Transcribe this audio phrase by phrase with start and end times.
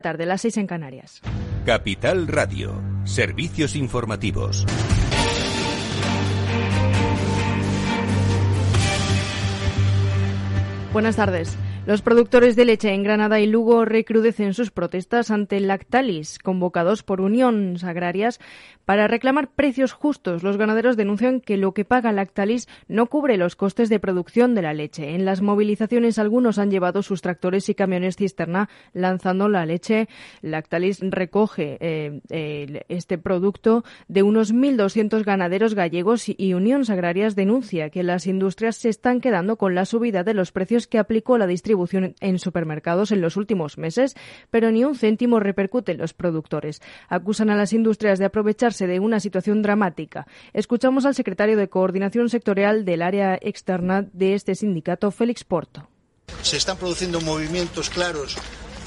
[0.00, 1.20] Tarde, las seis en Canarias.
[1.66, 2.80] Capital Radio.
[3.02, 4.64] Servicios informativos.
[10.92, 11.58] Buenas tardes.
[11.84, 17.20] Los productores de leche en Granada y Lugo recrudecen sus protestas ante Lactalis, convocados por
[17.20, 18.38] uniones agrarias
[18.88, 20.42] para reclamar precios justos.
[20.42, 24.62] Los ganaderos denuncian que lo que paga Lactalis no cubre los costes de producción de
[24.62, 25.14] la leche.
[25.14, 30.08] En las movilizaciones algunos han llevado sus tractores y camiones cisterna lanzando la leche.
[30.40, 38.02] Lactalis recoge eh, este producto de unos 1.200 ganaderos gallegos y uniones agrarias denuncia que
[38.02, 42.14] las industrias se están quedando con la subida de los precios que aplicó la distribución
[42.20, 44.16] en supermercados en los últimos meses,
[44.50, 46.80] pero ni un céntimo repercute en los productores.
[47.10, 50.26] Acusan a las industrias de aprovecharse de una situación dramática.
[50.52, 55.88] Escuchamos al secretario de Coordinación Sectorial del área externa de este sindicato, Félix Porto.
[56.42, 58.36] Se están produciendo movimientos claros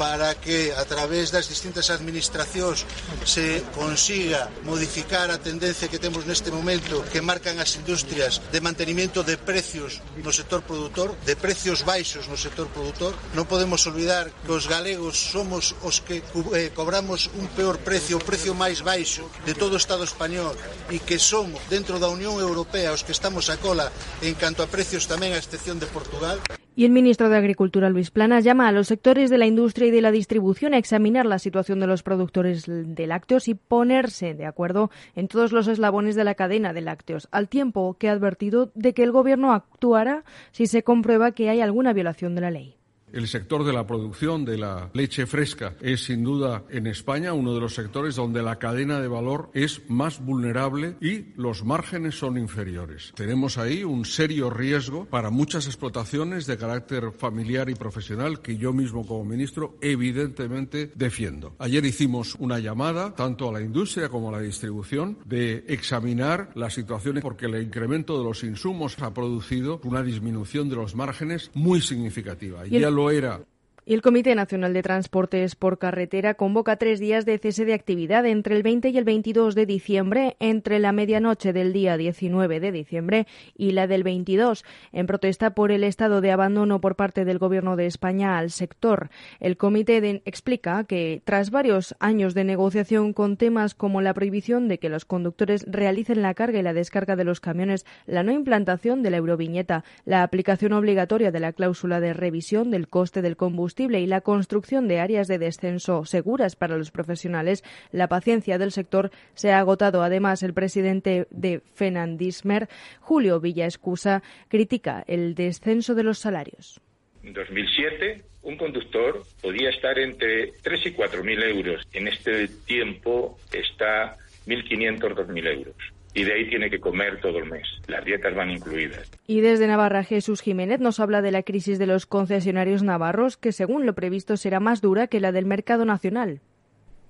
[0.01, 2.89] para que a través das distintas administracións
[3.21, 9.21] se consiga modificar a tendencia que temos neste momento que marcan as industrias de mantenimiento
[9.21, 13.13] de precios no sector produtor, de precios baixos no sector produtor.
[13.37, 18.25] Non podemos olvidar que os galegos somos os que eh, cobramos un peor precio, o
[18.25, 20.57] precio máis baixo de todo o Estado español
[20.89, 23.93] e que somos dentro da Unión Europea os que estamos a cola
[24.25, 26.41] en canto a precios tamén a excepción de Portugal.
[26.73, 29.90] Y el ministro de Agricultura, Luis Planas, llama a los sectores de la industria y
[29.91, 34.45] de la distribución a examinar la situación de los productores de lácteos y ponerse de
[34.45, 38.71] acuerdo en todos los eslabones de la cadena de lácteos, al tiempo que ha advertido
[38.73, 42.80] de que el Gobierno actuará si se comprueba que hay alguna violación de la ley.
[43.13, 47.53] El sector de la producción de la leche fresca es sin duda en España uno
[47.53, 52.37] de los sectores donde la cadena de valor es más vulnerable y los márgenes son
[52.37, 53.11] inferiores.
[53.15, 58.73] Tenemos ahí un serio riesgo para muchas explotaciones de carácter familiar y profesional que yo
[58.73, 61.55] mismo como ministro evidentemente defiendo.
[61.59, 66.73] Ayer hicimos una llamada tanto a la industria como a la distribución de examinar las
[66.73, 71.81] situaciones porque el incremento de los insumos ha producido una disminución de los márgenes muy
[71.81, 72.65] significativa.
[72.65, 73.41] Y, ya lo era
[73.87, 78.55] el Comité Nacional de Transportes por Carretera convoca tres días de cese de actividad entre
[78.55, 83.25] el 20 y el 22 de diciembre, entre la medianoche del día 19 de diciembre
[83.57, 87.75] y la del 22, en protesta por el estado de abandono por parte del Gobierno
[87.75, 89.09] de España al sector.
[89.39, 94.77] El comité explica que, tras varios años de negociación con temas como la prohibición de
[94.77, 99.01] que los conductores realicen la carga y la descarga de los camiones, la no implantación
[99.01, 103.70] de la euroviñeta, la aplicación obligatoria de la cláusula de revisión del coste del combustible,
[103.79, 109.11] y la construcción de áreas de descenso seguras para los profesionales, la paciencia del sector
[109.33, 110.03] se ha agotado.
[110.03, 112.67] Además, el presidente de Fenandismer,
[112.99, 116.81] Julio Villaescusa, critica el descenso de los salarios.
[117.23, 121.87] En 2007, un conductor podía estar entre 3 y 4 mil euros.
[121.93, 124.17] En este tiempo está
[124.47, 125.75] 1.500, 2.000 euros
[126.13, 127.67] y de ahí tiene que comer todo el mes.
[127.87, 129.09] Las dietas van incluidas.
[129.27, 133.51] Y desde Navarra, Jesús Jiménez nos habla de la crisis de los concesionarios navarros, que
[133.51, 136.41] según lo previsto será más dura que la del mercado nacional.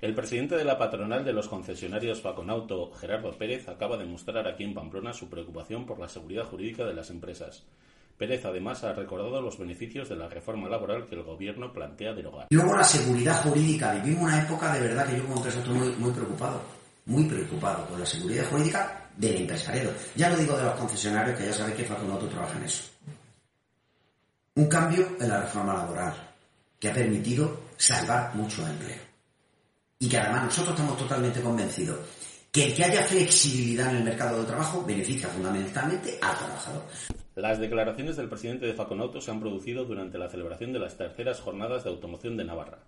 [0.02, 4.64] El presidente de la patronal de los concesionarios Faconauto, Gerardo Pérez, acaba de mostrar aquí
[4.64, 7.66] en Pamplona su preocupación por la seguridad jurídica de las empresas.
[8.18, 12.48] Pérez además ha recordado los beneficios de la reforma laboral que el gobierno plantea derogar.
[12.50, 13.94] Luego la seguridad jurídica.
[13.94, 16.81] Vivimos una época de verdad que yo como empresa estoy muy, muy preocupado
[17.12, 19.92] muy preocupado por la seguridad jurídica del empresariado.
[20.16, 22.84] Ya lo digo de los concesionarios, que ya sabéis que Fatunoto trabaja en eso.
[24.56, 26.14] Un cambio en la reforma laboral,
[26.80, 29.00] que ha permitido salvar mucho empleo.
[30.00, 32.00] Y que además nosotros estamos totalmente convencidos
[32.52, 36.84] que el que haya flexibilidad en el mercado de trabajo beneficia fundamentalmente al trabajador.
[37.36, 41.40] Las declaraciones del presidente de Faconauto se han producido durante la celebración de las terceras
[41.40, 42.80] jornadas de automoción de Navarra.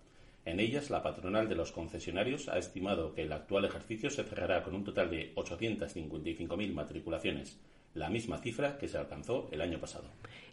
[0.45, 4.61] En ellas, la patronal de los concesionarios ha estimado que el actual ejercicio se cerrará
[4.63, 7.61] con un total de 855.000 matriculaciones,
[7.93, 10.05] la misma cifra que se alcanzó el año pasado.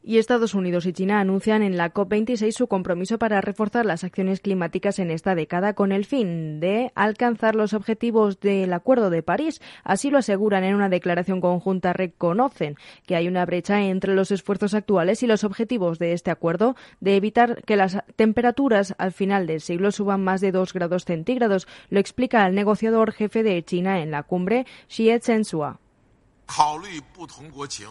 [0.03, 4.41] Y Estados Unidos y China anuncian en la COP26 su compromiso para reforzar las acciones
[4.41, 9.61] climáticas en esta década con el fin de alcanzar los objetivos del Acuerdo de París.
[9.85, 11.93] Así lo aseguran en una declaración conjunta.
[11.93, 12.77] Reconocen
[13.07, 17.17] que hay una brecha entre los esfuerzos actuales y los objetivos de este acuerdo de
[17.17, 21.69] evitar que las temperaturas al final del siglo suban más de dos grados centígrados.
[21.91, 25.79] Lo explica el negociador jefe de China en la cumbre, Xie Zhenhua.
[26.51, 27.89] 考虑不同国情。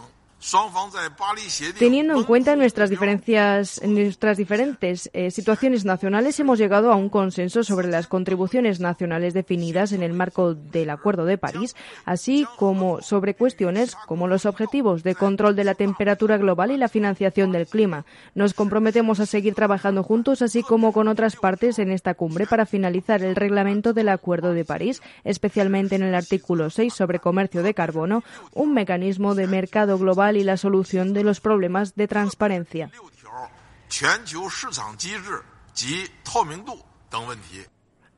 [1.78, 7.62] Teniendo en cuenta nuestras diferencias, nuestras diferentes eh, situaciones nacionales, hemos llegado a un consenso
[7.62, 11.76] sobre las contribuciones nacionales definidas en el marco del Acuerdo de París,
[12.06, 16.88] así como sobre cuestiones como los objetivos de control de la temperatura global y la
[16.88, 18.06] financiación del clima.
[18.34, 22.64] Nos comprometemos a seguir trabajando juntos, así como con otras partes en esta cumbre para
[22.64, 27.74] finalizar el reglamento del Acuerdo de París, especialmente en el artículo 6 sobre comercio de
[27.74, 32.90] carbono, un mecanismo de mercado global y la solución de los problemas de transparencia.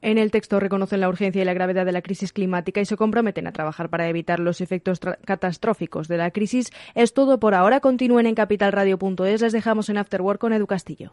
[0.02, 2.96] En el texto reconocen la urgencia y la gravedad de la crisis climática y se
[2.96, 6.70] comprometen a trabajar para evitar los efectos catastróficos de la crisis.
[6.94, 7.78] Es todo por ahora.
[7.78, 9.40] Continúen en capitalradio.es.
[9.40, 11.12] Les dejamos en Afterwork con Edu Castillo.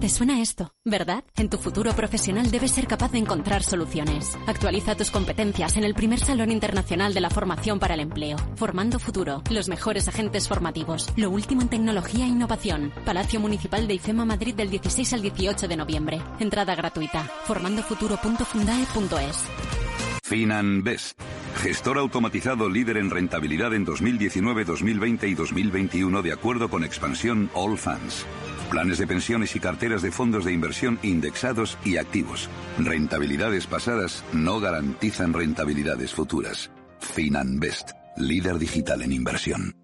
[0.00, 1.24] Te suena esto, ¿verdad?
[1.36, 4.34] En tu futuro profesional debes ser capaz de encontrar soluciones.
[4.46, 8.38] Actualiza tus competencias en el primer Salón Internacional de la Formación para el Empleo.
[8.56, 12.94] Formando Futuro, los mejores agentes formativos, lo último en tecnología e innovación.
[13.04, 16.22] Palacio Municipal de IFEMA Madrid del 16 al 18 de noviembre.
[16.38, 17.24] Entrada gratuita.
[17.44, 19.44] formandofuturo.fundae.es.
[20.24, 21.20] FinanBest.
[21.56, 27.76] Gestor automatizado líder en rentabilidad en 2019, 2020 y 2021 de acuerdo con expansión All
[27.76, 28.24] Funds.
[28.70, 32.48] Planes de pensiones y carteras de fondos de inversión indexados y activos.
[32.78, 36.70] Rentabilidades pasadas no garantizan rentabilidades futuras.
[37.00, 39.74] Finanbest, líder digital en inversión.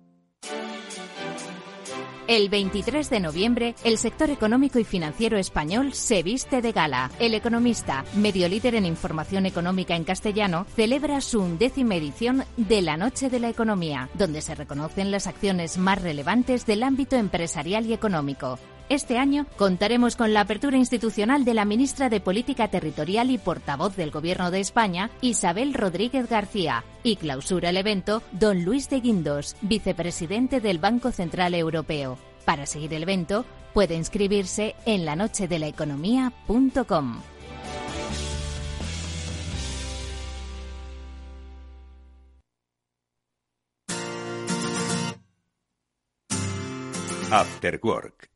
[2.28, 7.10] El 23 de noviembre, el sector económico y financiero español se viste de gala.
[7.20, 12.96] El Economista, medio líder en información económica en castellano, celebra su undécima edición de la
[12.96, 17.92] Noche de la Economía, donde se reconocen las acciones más relevantes del ámbito empresarial y
[17.92, 18.58] económico.
[18.88, 23.96] Este año contaremos con la apertura institucional de la ministra de Política Territorial y portavoz
[23.96, 29.56] del Gobierno de España, Isabel Rodríguez García, y clausura el evento don Luis de Guindos,
[29.60, 32.16] vicepresidente del Banco Central Europeo.
[32.44, 33.44] Para seguir el evento,
[33.74, 37.22] puede inscribirse en lanochedelaeconomía.com.
[47.32, 48.35] After Work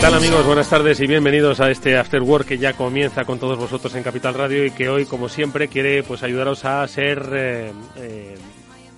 [0.00, 0.46] Tal amigos?
[0.46, 4.02] Buenas tardes y bienvenidos a este After Work que ya comienza con todos vosotros en
[4.02, 8.34] Capital Radio y que hoy, como siempre, quiere pues ayudaros a ser, eh, eh,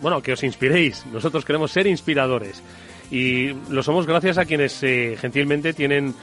[0.01, 1.05] bueno, que os inspiréis.
[1.07, 2.63] Nosotros queremos ser inspiradores
[3.11, 6.15] y lo somos gracias a quienes eh, gentilmente tienen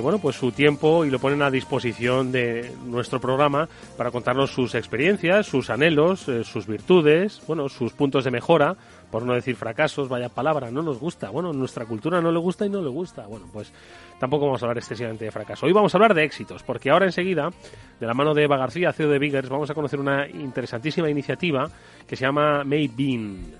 [0.00, 3.68] bueno, pues su tiempo y lo ponen a disposición de nuestro programa
[3.98, 8.74] para contarnos sus experiencias, sus anhelos, sus virtudes, bueno, sus puntos de mejora
[9.10, 11.30] por no decir fracasos, vaya palabra, no nos gusta.
[11.30, 13.26] Bueno, nuestra cultura no le gusta y no le gusta.
[13.26, 13.72] Bueno, pues
[14.18, 15.66] tampoco vamos a hablar excesivamente de fracaso.
[15.66, 17.50] Hoy vamos a hablar de éxitos, porque ahora enseguida,
[17.98, 21.68] de la mano de Eva García, CEO de Biggers, vamos a conocer una interesantísima iniciativa
[22.06, 23.52] que se llama Made Bean.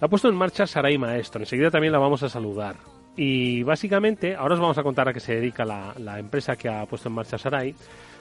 [0.00, 1.40] La ha puesto en marcha Saray Maestro.
[1.40, 2.76] Enseguida también la vamos a saludar.
[3.16, 6.68] Y básicamente, ahora os vamos a contar a qué se dedica la, la empresa que
[6.68, 7.74] ha puesto en marcha Saray.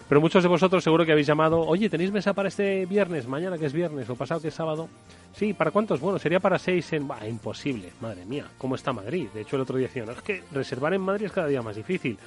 [0.10, 3.58] Pero muchos de vosotros seguro que habéis llamado, oye, ¿tenéis mesa para este viernes, mañana
[3.58, 4.90] que es viernes o pasado que es sábado?
[5.34, 6.00] Sí, ¿para cuántos?
[6.00, 7.08] Bueno, sería para seis en...
[7.08, 9.28] Bah, imposible, madre mía, ¿cómo está Madrid?
[9.34, 11.76] De hecho, el otro día decían, es que reservar en Madrid es cada día más
[11.76, 12.18] difícil.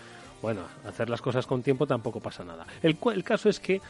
[0.43, 2.67] Bueno, hacer las cosas con tiempo tampoco pasa nada.
[2.83, 3.81] El, el caso es que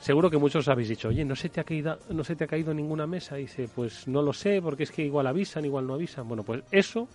[0.00, 2.46] seguro que muchos habéis dicho, oye, ¿no se te ha caído, no se te ha
[2.46, 3.36] caído ninguna mesa?
[3.36, 6.28] Dice, pues no lo sé, porque es que igual avisan, igual no avisan.
[6.28, 7.08] Bueno, pues eso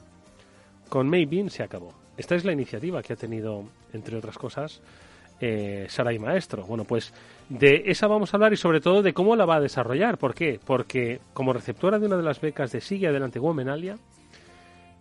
[0.89, 1.93] con Maybean se acabó.
[2.17, 3.63] Esta es la iniciativa que ha tenido,
[3.93, 4.81] entre otras cosas,
[5.43, 6.65] eh, y Maestro.
[6.65, 7.13] Bueno, pues
[7.49, 10.17] de esa vamos a hablar y sobre todo de cómo la va a desarrollar.
[10.17, 10.59] ¿Por qué?
[10.63, 13.97] Porque como receptora de una de las becas de Sigue Adelante Womenalia,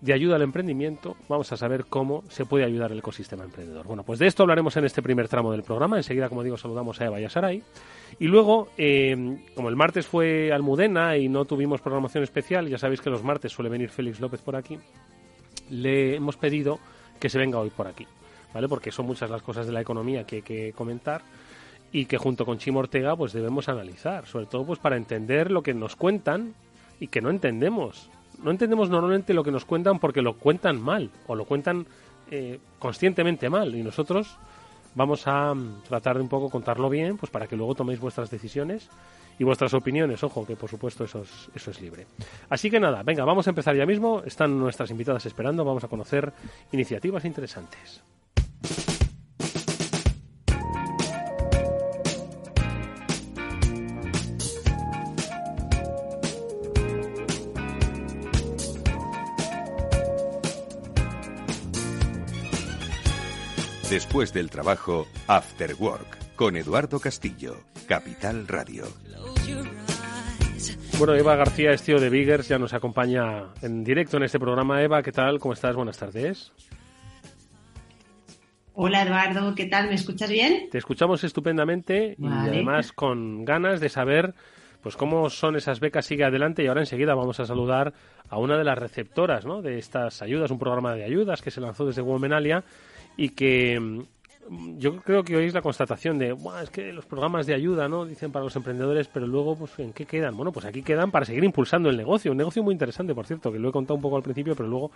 [0.00, 3.86] de ayuda al emprendimiento, vamos a saber cómo se puede ayudar el ecosistema emprendedor.
[3.86, 5.96] Bueno, pues de esto hablaremos en este primer tramo del programa.
[5.96, 7.62] Enseguida, como digo, saludamos a Eva y a Saray.
[8.18, 13.00] Y luego, eh, como el martes fue Almudena y no tuvimos programación especial, ya sabéis
[13.00, 14.76] que los martes suele venir Félix López por aquí,
[15.70, 16.80] le hemos pedido
[17.20, 18.08] que se venga hoy por aquí
[18.54, 18.68] ¿vale?
[18.68, 21.22] Porque son muchas las cosas de la economía que hay que comentar
[21.92, 25.62] y que junto con Chimo Ortega pues debemos analizar, sobre todo pues para entender lo
[25.62, 26.54] que nos cuentan
[26.98, 28.08] y que no entendemos.
[28.42, 31.86] No entendemos normalmente lo que nos cuentan porque lo cuentan mal o lo cuentan
[32.30, 34.38] eh, conscientemente mal y nosotros
[34.94, 38.30] vamos a mm, tratar de un poco contarlo bien pues para que luego toméis vuestras
[38.30, 38.88] decisiones
[39.38, 42.06] y vuestras opiniones, ojo, que por supuesto eso es, eso es libre.
[42.48, 45.88] Así que nada, venga, vamos a empezar ya mismo, están nuestras invitadas esperando, vamos a
[45.88, 46.32] conocer
[46.70, 48.02] iniciativas interesantes.
[63.92, 67.56] Después del trabajo, After Work, con Eduardo Castillo,
[67.86, 68.84] Capital Radio.
[70.98, 74.82] Bueno, Eva García es tío de Biggers, ya nos acompaña en directo en este programa.
[74.82, 75.38] Eva, ¿qué tal?
[75.38, 75.76] ¿Cómo estás?
[75.76, 76.52] Buenas tardes.
[78.72, 79.88] Hola Eduardo, ¿qué tal?
[79.88, 80.70] ¿Me escuchas bien?
[80.70, 84.32] Te escuchamos estupendamente y además con ganas de saber
[84.80, 87.92] pues cómo son esas becas sigue adelante y ahora enseguida vamos a saludar
[88.30, 89.60] a una de las receptoras ¿no?
[89.60, 92.64] de estas ayudas, un programa de ayudas que se lanzó desde Womenalia
[93.16, 94.00] y que mm,
[94.78, 98.04] yo creo que hoy es la constatación de, es que los programas de ayuda, ¿no?
[98.04, 100.36] Dicen para los emprendedores, pero luego, pues, ¿en qué quedan?
[100.36, 102.32] Bueno, pues aquí quedan para seguir impulsando el negocio.
[102.32, 104.68] Un negocio muy interesante, por cierto, que lo he contado un poco al principio, pero
[104.68, 104.90] luego,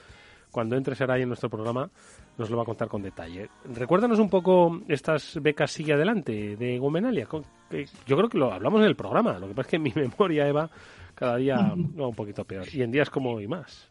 [0.50, 1.88] cuando entre Saray en nuestro programa,
[2.36, 3.48] nos lo va a contar con detalle.
[3.72, 7.26] Recuérdanos un poco estas becas Sigue Adelante de Gomenalia.
[8.06, 9.38] Yo creo que lo hablamos en el programa.
[9.38, 10.68] Lo que pasa es que mi memoria, Eva,
[11.14, 12.66] cada día va un poquito peor.
[12.72, 13.88] Y en días como hoy más.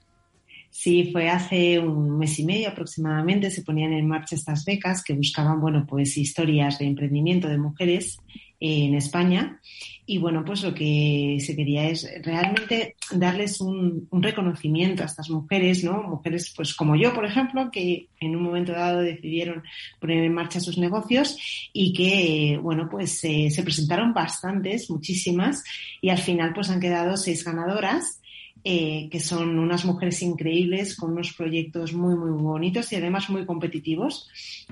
[0.78, 5.14] Sí, fue hace un mes y medio aproximadamente, se ponían en marcha estas becas que
[5.14, 8.18] buscaban, bueno, pues historias de emprendimiento de mujeres
[8.60, 9.62] en España.
[10.06, 15.82] Y bueno, pues lo que se quería es realmente darles un, reconocimiento a estas mujeres,
[15.86, 16.04] ¿no?
[16.04, 19.64] Mujeres, pues como yo, por ejemplo, que en un momento dado decidieron
[20.02, 21.38] poner en marcha sus negocios
[21.72, 25.64] y que, bueno, pues se presentaron bastantes, muchísimas,
[26.02, 28.20] y al final pues han quedado seis ganadoras
[28.68, 33.46] eh, que son unas mujeres increíbles con unos proyectos muy, muy bonitos y además muy
[33.46, 34.28] competitivos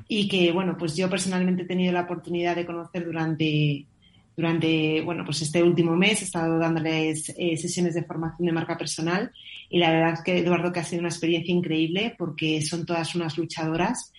[0.07, 3.85] y que, bueno, pues yo personalmente he tenido la oportunidad de conocer durante,
[4.35, 8.79] durante bueno, pues este último mes, he estado dándoles eh, sesiones de formación de marca
[8.79, 9.31] personal
[9.69, 13.13] y la verdad es que, Eduardo, que ha sido una experiencia increíble porque son todas
[13.13, 14.12] unas luchadoras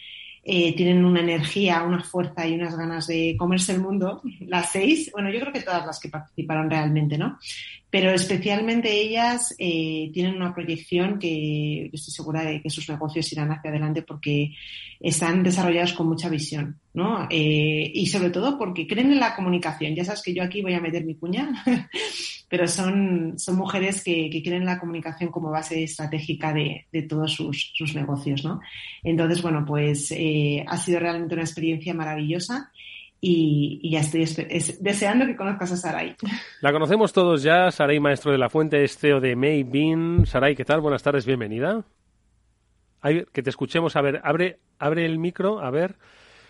[0.46, 5.10] eh, tienen una energía, una fuerza y unas ganas de comerse el mundo, las seis,
[5.10, 7.38] bueno, yo creo que todas las que participaron realmente, ¿no?
[7.94, 13.52] Pero especialmente ellas eh, tienen una proyección que estoy segura de que sus negocios irán
[13.52, 14.52] hacia adelante porque
[14.98, 17.28] están desarrollados con mucha visión, ¿no?
[17.30, 19.94] Eh, y sobre todo porque creen en la comunicación.
[19.94, 21.52] Ya sabes que yo aquí voy a meter mi cuña,
[22.48, 27.02] pero son, son mujeres que, que creen en la comunicación como base estratégica de, de
[27.02, 28.60] todos sus, sus, negocios, ¿no?
[29.04, 32.72] Entonces, bueno, pues eh, ha sido realmente una experiencia maravillosa.
[33.26, 34.26] Y, ya estoy
[34.80, 36.14] deseando que conozcas a Saray.
[36.60, 40.26] La conocemos todos ya, Saray Maestro de la Fuente, es CEO de Maybin.
[40.26, 40.82] Saray, ¿qué tal?
[40.82, 41.84] Buenas tardes, bienvenida
[43.32, 43.96] que te escuchemos.
[43.96, 45.96] A ver, abre, abre el micro, a ver.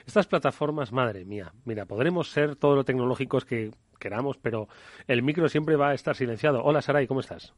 [0.07, 4.69] Estas plataformas, madre mía, mira, podremos ser todo lo tecnológicos que queramos, pero
[5.07, 6.63] el micro siempre va a estar silenciado.
[6.63, 7.55] Hola, Saray, ¿cómo estás?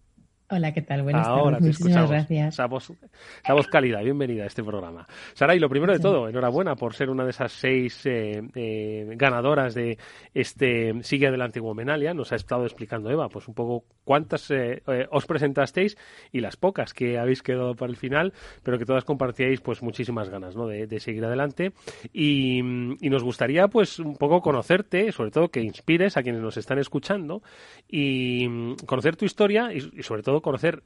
[0.48, 1.02] Hola, ¿qué tal?
[1.02, 1.80] Buenas Ahora tardes.
[1.80, 2.54] Muchísimas gracias.
[2.54, 5.04] Esa voz, cálida, bienvenida a este programa.
[5.34, 9.74] Saray, lo primero de todo, enhorabuena por ser una de esas seis eh, eh, ganadoras
[9.74, 9.98] de
[10.34, 12.14] este Sigue Adelante Womenalia.
[12.14, 15.98] Nos ha estado explicando Eva, pues un poco cuántas eh, os presentasteis
[16.30, 20.28] y las pocas que habéis quedado para el final, pero que todas compartíais pues muchísimas
[20.28, 20.68] ganas ¿no?
[20.68, 21.72] de, seguir adelante.
[22.12, 26.56] Y, y, nos gustaría pues un poco conocerte, sobre todo que inspires a quienes nos
[26.56, 27.42] están escuchando
[27.88, 30.82] y conocer tu historia y sobre todo conocer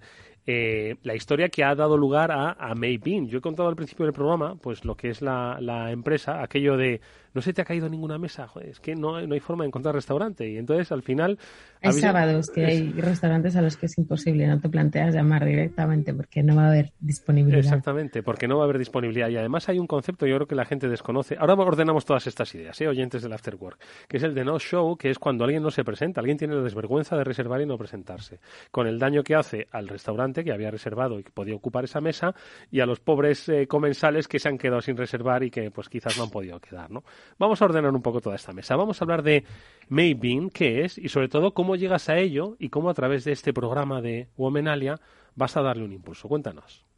[0.46, 3.28] eh, la historia que ha dado lugar a, a Maybean.
[3.28, 6.76] Yo he contado al principio del programa, pues lo que es la, la empresa, aquello
[6.76, 7.00] de
[7.32, 9.94] no se te ha caído ninguna mesa, es que no, no hay forma de encontrar
[9.94, 10.48] restaurante.
[10.50, 11.38] Y entonces al final.
[11.80, 16.12] Hay sábados que hay restaurantes a los que es imposible, no te planteas llamar directamente
[16.12, 17.60] porque no va a haber disponibilidad.
[17.60, 19.28] Exactamente, porque no va a haber disponibilidad.
[19.28, 21.36] Y además hay un concepto, yo creo que la gente desconoce.
[21.38, 22.88] Ahora ordenamos todas estas ideas, ¿eh?
[22.88, 23.78] oyentes del After Work,
[24.08, 26.54] que es el de no show, que es cuando alguien no se presenta, alguien tiene
[26.54, 28.40] la desvergüenza de reservar y no presentarse.
[28.70, 32.00] Con el daño que hace al restaurante que había reservado y que podía ocupar esa
[32.00, 32.34] mesa,
[32.70, 35.88] y a los pobres eh, comensales que se han quedado sin reservar y que pues
[35.88, 37.04] quizás no han podido quedar, ¿no?
[37.38, 38.76] Vamos a ordenar un poco toda esta mesa.
[38.76, 39.44] Vamos a hablar de
[39.88, 43.32] Maybean, qué es, y sobre todo cómo llegas a ello y cómo a través de
[43.32, 45.00] este programa de Womenalia
[45.34, 46.28] vas a darle un impulso.
[46.28, 46.89] Cuéntanos.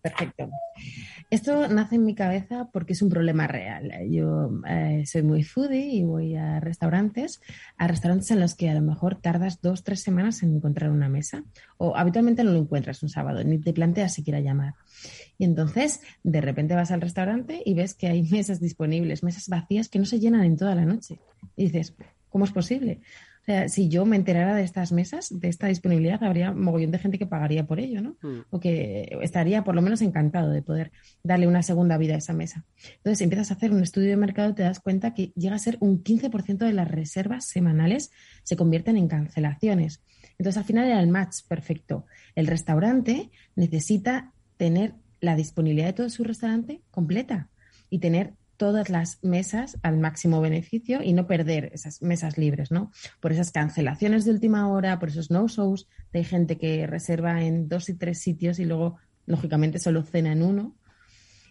[0.00, 0.48] Perfecto.
[1.30, 3.90] Esto nace en mi cabeza porque es un problema real.
[4.08, 7.40] Yo eh, soy muy foodie y voy a restaurantes,
[7.76, 11.08] a restaurantes en los que a lo mejor tardas dos, tres semanas en encontrar una
[11.08, 11.44] mesa
[11.78, 14.74] o habitualmente no lo encuentras un sábado, ni te planteas siquiera llamar.
[15.38, 19.88] Y entonces, de repente vas al restaurante y ves que hay mesas disponibles, mesas vacías
[19.88, 21.18] que no se llenan en toda la noche.
[21.56, 21.94] Y dices,
[22.28, 23.00] ¿cómo es posible?
[23.46, 26.98] O sea, si yo me enterara de estas mesas, de esta disponibilidad, habría mogollón de
[26.98, 28.16] gente que pagaría por ello, ¿no?
[28.20, 28.40] Mm.
[28.50, 30.90] O que estaría por lo menos encantado de poder
[31.22, 32.64] darle una segunda vida a esa mesa.
[32.96, 35.76] Entonces, empiezas a hacer un estudio de mercado te das cuenta que llega a ser
[35.78, 38.10] un 15% de las reservas semanales
[38.42, 40.02] se convierten en cancelaciones.
[40.38, 42.04] Entonces, al final era el match perfecto.
[42.34, 47.48] El restaurante necesita tener la disponibilidad de todo su restaurante completa
[47.90, 52.90] y tener todas las mesas al máximo beneficio y no perder esas mesas libres, ¿no?
[53.20, 57.88] Por esas cancelaciones de última hora, por esos no-shows, de gente que reserva en dos
[57.88, 58.96] y tres sitios y luego,
[59.26, 60.76] lógicamente, solo cena en uno.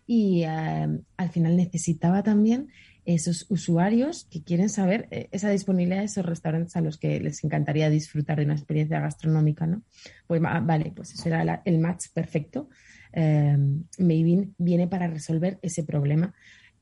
[0.08, 2.70] Y eh, al final necesitaba también
[3.06, 7.44] esos usuarios que quieren saber eh, esa disponibilidad de esos restaurantes a los que les
[7.44, 9.84] encantaría disfrutar de una experiencia gastronómica, ¿no?
[10.28, 12.70] Pues vale, pues ese era el match perfecto.
[13.14, 13.56] Eh,
[13.98, 16.34] viene para resolver ese problema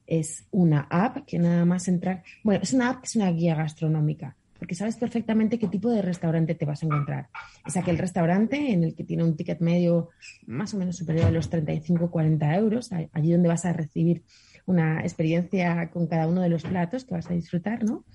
[0.07, 3.55] es una app que nada más entrar, bueno, es una app que es una guía
[3.55, 7.27] gastronómica, porque sabes perfectamente qué tipo de restaurante te vas a encontrar.
[7.65, 10.09] Es aquel restaurante en el que tiene un ticket medio
[10.45, 14.23] más o menos superior a los 35-40 euros, allí donde vas a recibir
[14.65, 18.05] una experiencia con cada uno de los platos que vas a disfrutar, ¿no?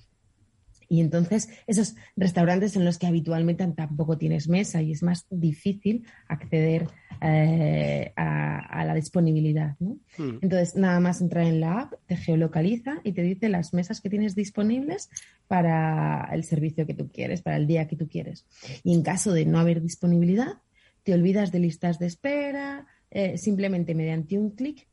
[0.89, 6.05] Y entonces esos restaurantes en los que habitualmente tampoco tienes mesa y es más difícil
[6.27, 6.87] acceder
[7.21, 9.75] eh, a, la disponibilidad.
[9.79, 9.99] ¿no?
[10.17, 10.39] Hmm.
[10.41, 14.09] Entonces nada más entrar en la app, te geolocaliza y te dice las mesas que
[14.09, 15.09] tienes disponibles
[15.47, 18.47] para el servicio que tú quieres, para el día que tú quieres.
[18.83, 20.59] Y en caso de no haber disponibilidad,
[21.03, 24.88] te olvidas de listas de espera, eh, simplemente mediante un clic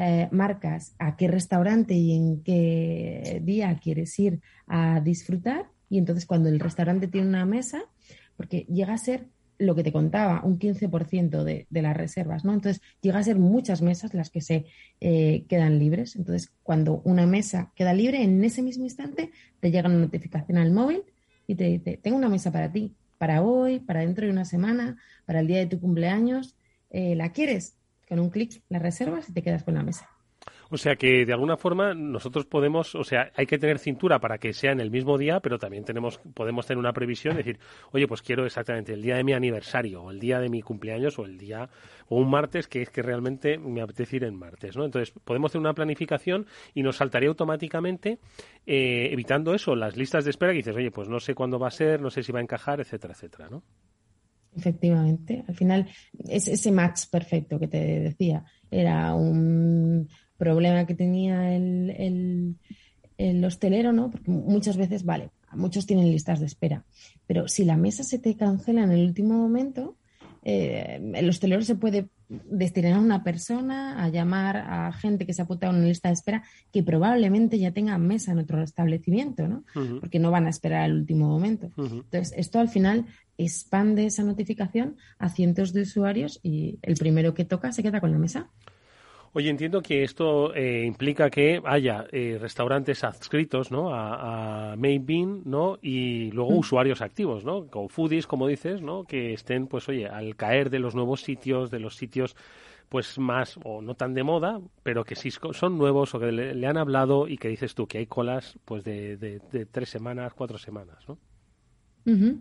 [0.00, 6.26] eh, marcas a qué restaurante y en qué día quieres ir a disfrutar y entonces
[6.26, 7.82] cuando el restaurante tiene una mesa,
[8.36, 9.26] porque llega a ser
[9.58, 12.54] lo que te contaba, un 15% de, de las reservas, ¿no?
[12.54, 14.66] Entonces llega a ser muchas mesas las que se
[15.00, 16.14] eh, quedan libres.
[16.14, 20.70] Entonces, cuando una mesa queda libre, en ese mismo instante te llega una notificación al
[20.70, 21.02] móvil
[21.48, 24.96] y te dice, tengo una mesa para ti, para hoy, para dentro de una semana,
[25.26, 26.54] para el día de tu cumpleaños,
[26.90, 27.77] eh, ¿la quieres?
[28.08, 30.08] Con un clic la reservas y te quedas con la mesa.
[30.70, 34.38] O sea que de alguna forma nosotros podemos, o sea, hay que tener cintura para
[34.38, 37.58] que sea en el mismo día, pero también tenemos, podemos tener una previsión, decir,
[37.92, 41.18] oye, pues quiero exactamente el día de mi aniversario, o el día de mi cumpleaños,
[41.18, 41.70] o el día,
[42.08, 44.84] o un martes, que es que realmente me apetece ir en martes, ¿no?
[44.84, 48.18] Entonces, podemos hacer una planificación y nos saltaría automáticamente,
[48.66, 51.68] eh, evitando eso, las listas de espera que dices, oye, pues no sé cuándo va
[51.68, 53.62] a ser, no sé si va a encajar, etcétera, etcétera, ¿no?
[54.56, 55.86] Efectivamente, al final
[56.28, 58.44] es ese match perfecto que te decía.
[58.70, 62.56] Era un problema que tenía el,
[63.18, 64.10] el, hostelero, ¿no?
[64.10, 66.84] Porque muchas veces, vale, muchos tienen listas de espera,
[67.26, 69.96] pero si la mesa se te cancela en el último momento,
[70.44, 75.40] eh, el hostelero se puede destinar a una persona a llamar a gente que se
[75.40, 79.48] ha apuntado en una lista de espera que probablemente ya tenga mesa en otro establecimiento,
[79.48, 79.64] ¿no?
[80.00, 81.70] Porque no van a esperar al último momento.
[81.76, 83.06] Entonces, esto al final
[83.38, 88.12] expande esa notificación a cientos de usuarios y el primero que toca se queda con
[88.12, 88.50] la mesa.
[89.38, 93.94] Oye, entiendo que esto eh, implica que haya eh, restaurantes adscritos ¿no?
[93.94, 95.78] a, a Maybean ¿no?
[95.80, 96.58] y luego mm.
[96.58, 97.68] usuarios activos, ¿no?
[97.68, 99.04] Con foodies, como dices, ¿no?
[99.04, 102.34] que estén, pues oye, al caer de los nuevos sitios, de los sitios
[102.88, 106.66] pues más o no tan de moda, pero que sí son nuevos o que le,
[106.66, 110.58] han hablado y que dices tú que hay colas pues de, de, tres semanas, cuatro
[110.58, 111.16] semanas, ¿no?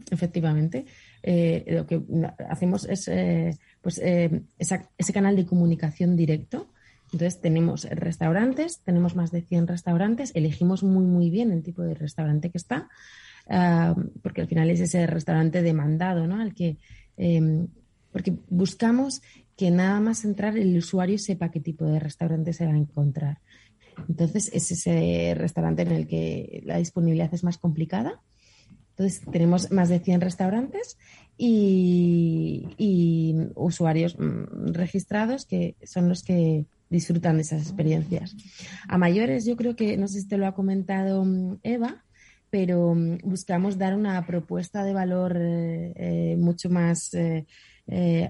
[0.09, 0.85] efectivamente.
[1.21, 2.01] Eh, lo que
[2.49, 3.07] hacemos es
[3.81, 6.69] pues ese canal de comunicación directo
[7.13, 11.93] entonces tenemos restaurantes, tenemos más de 100 restaurantes, elegimos muy muy bien el tipo de
[11.93, 12.89] restaurante que está,
[13.49, 16.41] ah, porque al final es ese restaurante demandado, ¿no?
[16.41, 16.77] Al que,
[17.15, 17.67] em,
[18.11, 19.21] porque buscamos
[19.55, 23.39] que nada más entrar el usuario sepa qué tipo de restaurante se va a encontrar.
[24.07, 28.21] Entonces es ese restaurante en el que la disponibilidad es más complicada.
[28.91, 30.97] Entonces tenemos más de 100 restaurantes
[31.37, 38.35] y, y usuarios mm, registrados que son los que disfrutan de esas experiencias.
[38.87, 42.03] A mayores, yo creo que, no sé si te lo ha comentado mm, Eva,
[42.49, 47.45] pero mm, buscamos dar una propuesta de valor eh, eh, mucho más eh,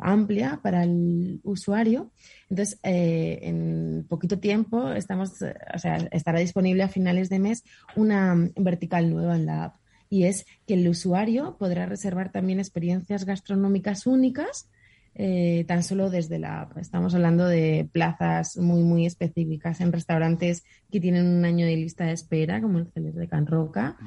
[0.02, 2.12] amplia para el usuario.
[2.50, 7.64] Entonces, en poquito tiempo estamos, o sea, estará disponible a finales de mes
[7.96, 9.76] una mm, vertical nueva en la app.
[10.10, 14.70] Y es que el usuario podrá reservar también experiencias gastronómicas únicas
[15.20, 21.00] eh, tan solo desde la Estamos hablando de plazas muy, muy específicas en restaurantes que
[21.00, 23.98] tienen un año de lista de espera, como el Celer de Can Roca.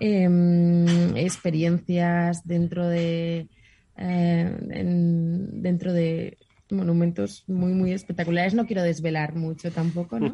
[0.00, 3.46] Em, experiencias dentro de,
[3.96, 4.56] eh,
[5.52, 6.36] dentro de
[6.72, 8.54] monumentos muy, muy espectaculares.
[8.54, 10.32] No quiero desvelar mucho tampoco, ¿no?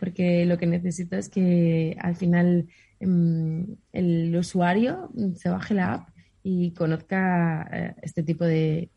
[0.00, 2.66] porque lo que necesito es que al final
[2.98, 6.08] em, el usuario se baje la app
[6.42, 8.88] y conozca eh, este tipo de,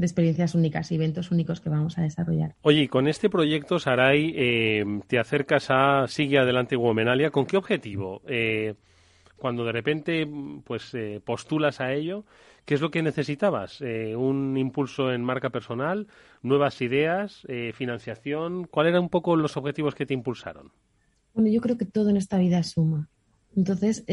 [0.00, 2.54] de experiencias únicas, eventos únicos que vamos a desarrollar.
[2.62, 7.30] Oye, con este proyecto, Saray, eh, te acercas a Sigue Adelante Womenalia.
[7.30, 8.22] ¿Con qué objetivo?
[8.26, 8.74] Eh,
[9.36, 10.28] cuando de repente
[10.64, 12.24] pues eh, postulas a ello,
[12.64, 13.80] ¿qué es lo que necesitabas?
[13.80, 16.08] ¿Un impulso en marca personal?
[16.42, 17.46] ¿Nuevas ideas?
[17.74, 18.64] ¿Financiación?
[18.64, 20.72] ¿Cuáles eran un poco los objetivos que te impulsaron?
[21.32, 23.08] Bueno, yo creo que todo en esta vida suma.
[23.56, 24.04] Entonces,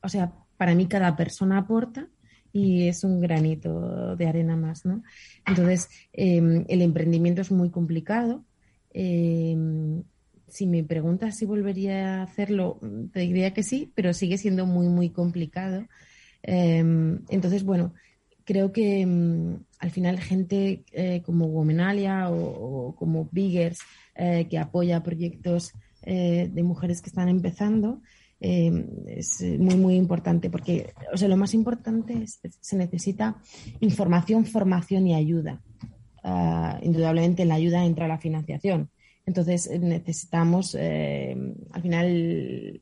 [0.00, 2.08] o sea, para mí cada persona aporta
[2.52, 5.02] y es un granito de arena más, ¿no?
[5.46, 8.44] Entonces, em, el emprendimiento es muy complicado.
[8.90, 10.02] Em,
[10.48, 12.78] si me preguntas si volvería a hacerlo,
[13.12, 15.86] te diría que sí, pero sigue siendo muy, muy complicado.
[16.42, 17.94] Em, entonces, bueno,
[18.44, 19.02] creo que
[19.78, 23.80] al final gente eh, como Womenalia o, como Biggers,
[24.14, 28.02] eh, que apoya proyectos eh, de mujeres que están empezando,
[28.44, 33.36] Em, es muy, muy importante porque, o sea, lo más importante es se necesita
[33.78, 35.62] información, formación y ayuda.
[36.24, 38.90] Ah, indudablemente en la ayuda entra la financiación.
[39.26, 42.80] Entonces necesitamos, em, al final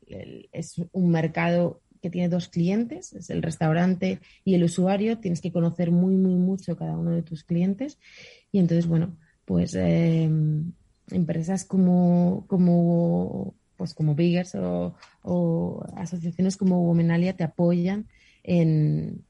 [0.51, 5.19] es un mercado que tiene dos clientes, es el restaurante y el usuario.
[5.19, 7.99] Tienes que conocer muy, muy mucho cada uno de tus clientes.
[8.51, 10.71] Y entonces, bueno, pues em,
[11.11, 14.93] empresas como, como pues como Biggers o,
[15.95, 18.05] asociaciones como Womenalia te apoyan
[18.43, 19.23] en,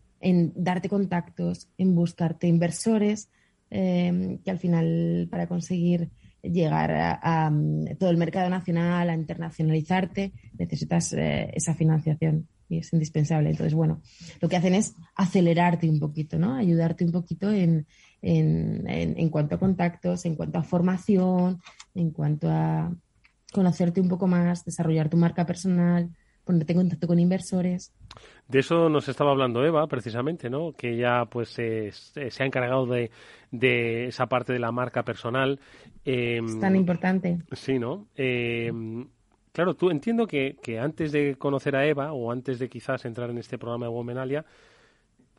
[0.55, 3.29] darte contactos, en buscarte inversores,
[3.69, 6.09] em, que al final para conseguir
[6.43, 7.49] llegar a,
[7.97, 13.51] todo el mercado nacional, a internacionalizarte, necesitas eh, esa financiación y es indispensable.
[13.51, 14.01] Entonces, bueno,
[14.41, 16.55] lo que hacen es acelerarte un poquito, ¿no?
[16.55, 17.87] Ayudarte un poquito en,
[18.21, 21.61] en, en cuanto a contactos, en cuanto a formación,
[21.95, 22.93] en cuanto a,
[23.51, 26.09] conocerte un poco más, desarrollar tu marca personal,
[26.43, 27.93] ponerte en contacto con inversores.
[28.47, 30.73] De eso nos estaba hablando Eva, precisamente, ¿no?
[30.73, 31.91] Que ella pues se
[32.39, 33.11] ha encargado de,
[33.51, 35.59] de, esa parte de la marca personal.
[36.03, 37.37] Em, es tan importante.
[37.51, 38.07] Sí, ¿no?
[38.15, 39.07] Em,
[39.53, 43.29] claro, tú entiendo que, que, antes de conocer a Eva o antes de quizás entrar
[43.29, 44.45] en este programa de Womenalia,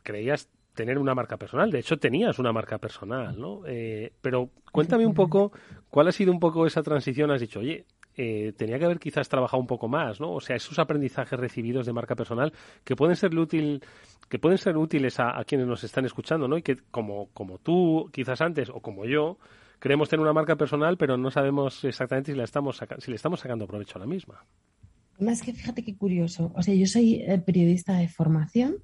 [0.01, 1.69] creías tener una marca personal.
[1.69, 3.61] De hecho, tenías una marca personal, ¿no?
[3.67, 5.51] Eh, pero cuéntame un poco
[5.89, 7.29] cuál ha sido un poco esa transición.
[7.31, 10.33] Has dicho, oye, eh, tenía que haber quizás trabajado un poco más, ¿no?
[10.33, 13.83] O sea, esos aprendizajes recibidos de marca personal que pueden ser útil,
[14.29, 16.57] que pueden ser útiles a, quienes nos están escuchando, ¿no?
[16.57, 19.37] Y que como, como tú, quizás antes, o como yo,
[19.79, 23.39] queremos tener una marca personal, pero no sabemos exactamente si la estamos si le estamos
[23.39, 24.43] sacando provecho a la misma.
[25.19, 26.51] Más que fíjate qué curioso.
[26.55, 28.77] O sea, yo soy eh, periodista de formación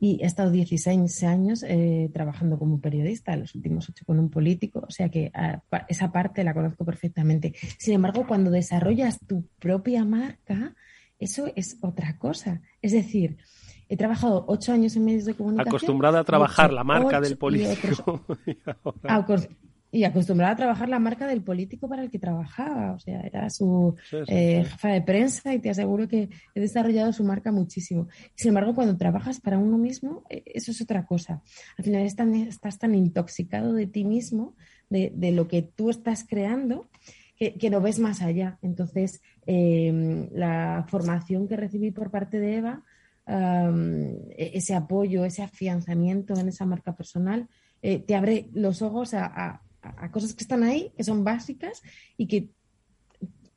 [0.00, 4.84] y he estado 16 años eh, trabajando como periodista, los últimos ocho con un político,
[4.86, 7.54] o sea que ah, esa parte la conozco perfectamente.
[7.78, 10.74] Sin embargo, cuando desarrollas tu propia marca,
[11.18, 12.62] eso es otra cosa.
[12.82, 13.38] Es decir,
[13.88, 15.68] he trabajado ocho años en medios de comunicación.
[15.68, 18.24] Acostumbrada a trabajar la marca del político.
[18.46, 18.56] y
[20.04, 22.92] acostumbrada a trabajar la marca del político para el que trabajaba.
[22.92, 23.94] O sea, era su
[24.28, 28.08] eh, jefa de prensa y te aseguro que he desarrollado su marca muchísimo.
[28.34, 31.42] Sin embargo, cuando trabajas para uno mismo, eh, eso es otra cosa.
[31.78, 34.54] Al final estás tan intoxicado de ti mismo,
[34.90, 36.88] de, lo que tú estás creando,
[37.36, 38.58] que, no ves más allá.
[38.62, 42.82] Entonces, em, la formación que recibí por parte de Eva,
[43.28, 47.48] e-, ese apoyo, ese afianzamiento en esa marca personal,
[47.82, 49.62] eh, te abre los ojos a, a,
[50.10, 51.82] cosas que están ahí, que son básicas
[52.16, 52.50] y que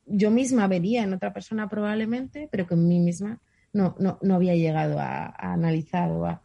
[0.05, 3.39] yo misma vería en otra persona probablemente, pero que en mí misma
[3.73, 6.41] no, no, no había llegado a, analizar o a,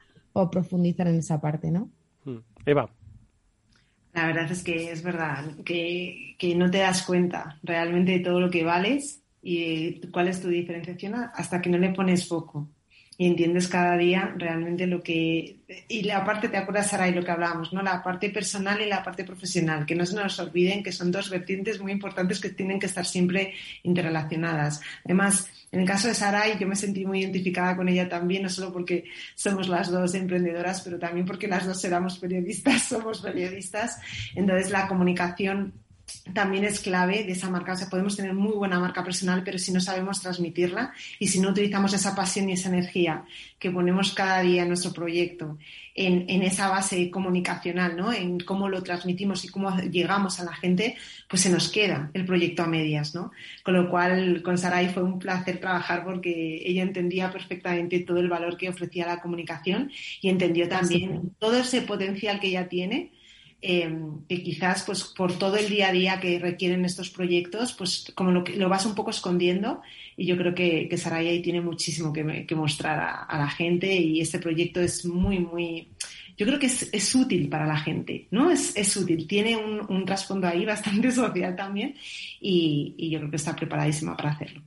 [0.51, 1.91] profundizar en esa parte, ¿no?
[2.25, 2.39] Hmm.
[2.67, 2.91] Eva.
[4.13, 8.41] La verdad es que es verdad, que, que no te das cuenta realmente de todo
[8.41, 12.71] lo que vales y cuál es tu diferenciación hasta que no le pones foco
[13.17, 15.57] y entiendes cada día realmente lo que...
[15.89, 17.83] Y la parte, te acuerdas, Sara, lo que hablábamos, ¿no?
[17.83, 21.31] La parte personal y la parte profesional, que no se nos olviden que son dos
[21.31, 24.81] vertientes muy importantes que tienen que estar siempre interrelacionadas.
[25.05, 28.49] Además, en el caso de Sarai, yo me sentí muy identificada con ella también, no
[28.49, 33.99] solo porque somos las dos emprendedoras, pero también porque las dos éramos periodistas, somos periodistas.
[34.35, 35.73] Entonces, la comunicación
[36.33, 37.73] también es clave de esa marca.
[37.73, 41.41] O sea, podemos tener muy buena marca personal, pero si no sabemos transmitirla y si
[41.41, 43.25] no utilizamos esa pasión y esa energía
[43.59, 45.59] que ponemos cada día en nuestro proyecto
[45.95, 48.13] en, en esa base comunicacional, ¿no?
[48.13, 50.97] En cómo lo transmitimos y cómo llegamos a la gente,
[51.29, 53.31] pues se nos queda el proyecto a medias, ¿no?
[53.63, 58.29] Con lo cual, con Sarai fue un placer trabajar porque ella entendía perfectamente todo el
[58.29, 63.13] valor que ofrecía la comunicación y entendió también todo ese potencial que ella tiene
[63.67, 68.13] Em, que quizás pues por todo el día a día que requieren estos proyectos, pues
[68.15, 69.81] como lo, lo vas un poco escondiendo
[70.19, 74.21] y yo creo que, que Saray ahí tiene muchísimo que, mostrar a, la gente y
[74.21, 75.89] este proyecto es muy, muy,
[76.37, 78.51] yo creo que es, útil para la gente, ¿no?
[78.51, 81.95] Es, es útil, tiene un, un, trasfondo ahí bastante social también
[82.43, 84.61] y, y yo creo que está preparadísima para hacerlo.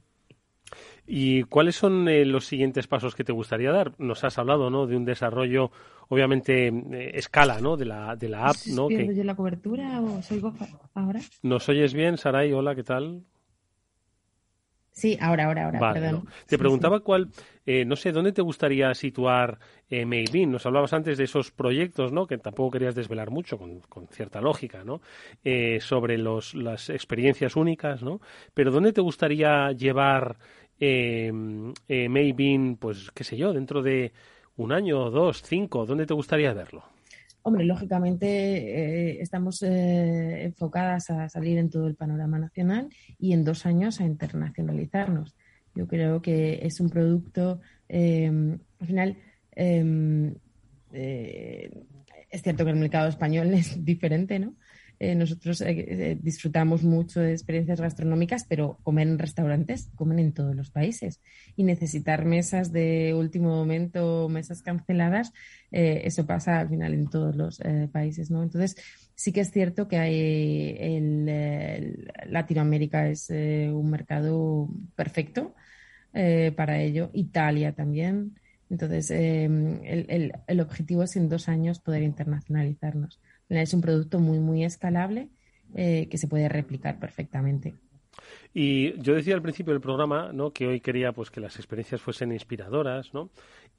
[1.09, 3.93] ¿Y cuáles son eh, los siguientes pasos que te gustaría dar?
[3.97, 4.87] Nos has hablado, ¿no?
[4.87, 5.71] De un desarrollo,
[6.09, 7.77] obviamente, eh, escala, ¿no?
[7.77, 8.89] De la, de la app, ¿no?
[8.89, 10.43] ¿Pierdo yo la cobertura o soy
[10.93, 11.21] ahora?
[11.41, 12.51] ¿Nos oyes bien, Saray?
[12.51, 13.23] Hola, ¿qué tal?
[14.91, 16.25] Sí, ahora, ahora, ahora, perdón.
[16.47, 17.29] Te preguntaba cuál,
[17.67, 19.59] eh, no sé, ¿dónde te gustaría situar
[19.91, 20.05] eh,
[20.47, 22.25] Nos hablabas antes de esos proyectos, ¿no?
[22.25, 25.01] Que tampoco querías desvelar mucho, con, con cierta lógica, ¿no?
[25.81, 28.19] sobre los, las experiencias únicas, ¿no?
[28.55, 30.37] Pero ¿dónde te gustaría llevar
[30.79, 31.31] eh,
[31.87, 34.11] eh, maybe, pues qué sé yo, dentro de
[34.57, 36.83] un año, dos, cinco, ¿dónde te gustaría verlo?
[37.43, 43.43] Hombre, lógicamente eh, estamos eh, enfocadas a salir en todo el panorama nacional y en
[43.45, 45.35] dos años a internacionalizarnos.
[45.73, 49.17] Yo creo que es un producto, al final,
[49.55, 50.33] es
[52.41, 54.55] cierto que el mercado español es diferente, ¿no?
[54.99, 60.33] Eh, nosotros eh, eh, disfrutamos mucho de experiencias gastronómicas, pero comer en restaurantes, comen en
[60.33, 61.21] todos los países.
[61.55, 65.33] Y necesitar mesas de último momento, mesas canceladas,
[65.69, 67.59] eso pasa al final en todos los
[67.91, 68.41] países, ¿no?
[68.41, 68.75] Entonces,
[69.15, 75.55] sí que es cierto que hay el, Latinoamérica es un mercado perfecto
[76.13, 77.09] para ello.
[77.13, 78.39] Italia también.
[78.69, 83.19] Entonces, el, el objetivo es en dos años poder internacionalizarnos.
[83.49, 85.29] Es un producto muy, muy escalable
[85.75, 87.75] eh, que se puede replicar perfectamente.
[88.53, 90.51] Y yo decía al principio del programa ¿no?
[90.51, 93.29] que hoy quería pues que las experiencias fuesen inspiradoras, ¿no?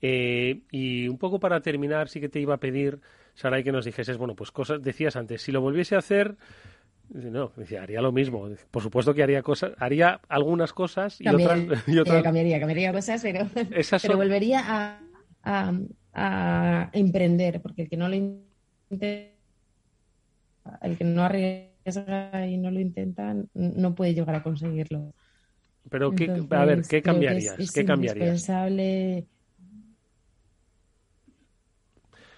[0.00, 3.00] Eh, y un poco para terminar, sí que te iba a pedir,
[3.34, 6.36] Saray, que nos dijeses, bueno, pues cosas, decías antes, si lo volviese a hacer,
[7.08, 8.48] no, decía, haría lo mismo.
[8.70, 12.22] Por supuesto que haría cosas, haría algunas cosas y otras, y otras...
[12.22, 13.48] cambiaría, cambiaría cosas, pero,
[14.02, 15.00] pero volvería a,
[15.42, 15.72] a,
[16.12, 19.37] a, emprender, porque el que no lo intenta
[20.82, 25.14] el que no arriesga y no lo intenta no puede llegar a conseguirlo.
[25.90, 27.58] Pero, ¿qué, a ver, ¿qué cambiarías?
[27.58, 28.48] Es, ¿Qué cambiarías?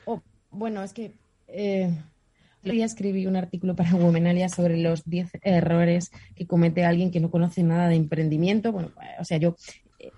[0.05, 1.15] Oh, bueno, es que
[1.49, 1.91] eh,
[2.63, 7.31] día escribí un artículo para Womenalia sobre los 10 errores que comete alguien que no
[7.31, 8.73] conoce nada de emprendimiento.
[8.73, 9.57] Bueno, o sea, yo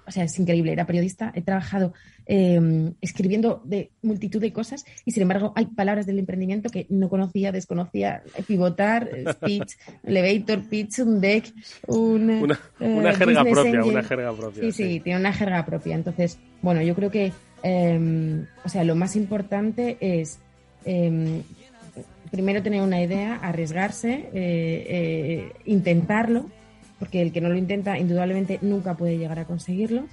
[0.07, 1.92] o sea, es increíble, era periodista, he trabajado
[2.27, 7.09] em, escribiendo de multitud de cosas y sin embargo hay palabras del emprendimiento que no
[7.09, 11.53] conocía, desconocía, pivotar, speech, elevator, pitch, un deck,
[11.87, 12.31] un,
[12.81, 14.62] una, eh, jerga propia, una jerga propia.
[14.62, 15.95] Sí, sí, tiene una jerga propia.
[15.95, 20.38] Entonces, bueno, yo creo que, em, o sea, lo más importante es
[20.85, 21.42] em,
[22.31, 26.51] primero tener una idea, arriesgarse, eh, eh, intentarlo
[27.02, 30.04] porque el que no lo intenta indudablemente nunca puede llegar a conseguirlo.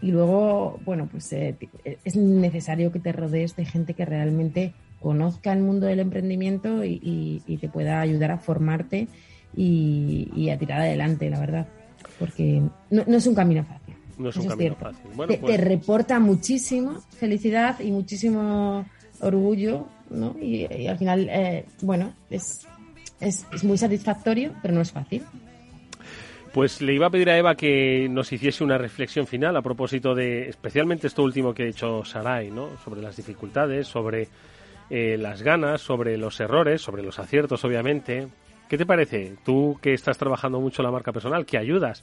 [0.00, 1.54] Y luego, bueno, pues eh,
[2.02, 4.72] es necesario que te rodees de gente que realmente
[5.02, 9.06] conozca el mundo del emprendimiento y, te pueda ayudar a formarte
[9.54, 11.68] y, a tirar adelante, la verdad.
[12.18, 13.94] Porque no, es un camino fácil.
[14.16, 15.10] No es un camino fácil.
[15.28, 18.86] te, pues reporta muchísimo felicidad y muchísimo
[19.20, 20.34] orgullo, ¿no?
[20.40, 22.66] Y, al final, eh, bueno, es,
[23.20, 25.22] es, es muy satisfactorio, pero no es fácil.
[26.52, 30.16] Pues le iba a pedir a Eva que nos hiciese una reflexión final a propósito
[30.16, 32.76] de especialmente esto último que ha dicho Sarai, ¿no?
[32.84, 34.28] Sobre las dificultades, sobre
[34.90, 38.26] eh, las ganas, sobre los errores, sobre los aciertos, obviamente.
[38.68, 39.36] ¿Qué te parece?
[39.44, 42.02] Tú que estás trabajando mucho la marca personal, que ayudas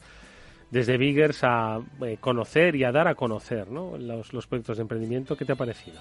[0.71, 3.97] desde Biggers a eh, conocer y a dar a conocer ¿no?
[3.97, 5.99] los, los proyectos de emprendimiento, ¿qué te ha parecido?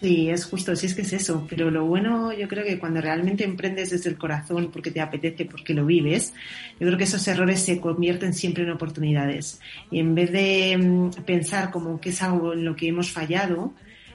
[0.00, 3.00] Sí, es justo, sí es que es eso, pero lo bueno yo creo que cuando
[3.00, 6.34] realmente emprendes desde el corazón porque te apetece, porque lo vives,
[6.78, 9.60] yo creo que esos errores se convierten siempre en oportunidades.
[9.90, 13.72] Y en vez de mm, pensar como que es algo en lo que hemos fallado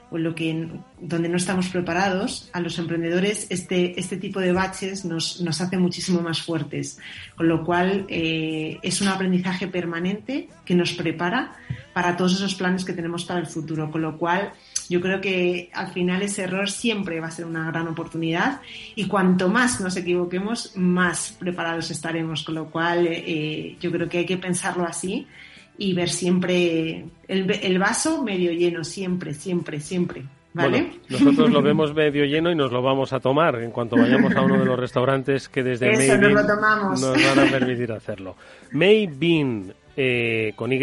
[0.09, 0.69] o en lo que
[1.01, 5.77] donde no estamos preparados, a los emprendedores este, este tipo de baches nos, nos hace
[5.77, 6.97] muchísimo más fuertes.
[7.35, 11.57] Con lo cual eh, es un aprendizaje permanente que nos prepara
[11.93, 13.91] para todos esos planes que tenemos para el futuro.
[13.91, 14.53] Con lo cual
[14.93, 18.61] Yo creo que al final ese error siempre va a ser una gran oportunidad
[18.93, 24.19] y cuanto más nos equivoquemos, más preparados estaremos, con lo cual eh, yo creo que
[24.19, 25.25] hay que pensarlo así
[25.79, 30.25] y ver siempre el, el vaso medio lleno, siempre, siempre, siempre.
[30.53, 30.99] ¿Vale?
[31.09, 34.41] nosotros lo vemos medio lleno y nos lo vamos a tomar en cuanto vayamos a
[34.43, 38.35] uno de los restaurantes que desde Eso, nos, nos van a permitir hacerlo.
[38.71, 40.79] Maybean, eh, con Y,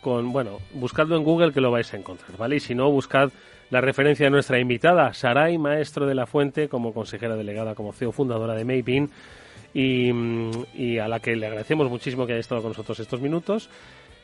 [0.00, 2.56] con, bueno, buscadlo en Google que lo vais a encontrar, ¿vale?
[2.56, 3.30] Y si no, buscad
[3.70, 8.12] la referencia de nuestra invitada, Saray, maestro de la fuente, como consejera delegada, como CEO
[8.12, 9.10] fundadora de Maybean,
[9.74, 10.10] y,
[10.74, 13.68] y a la que le agradecemos muchísimo que haya estado con nosotros estos minutos.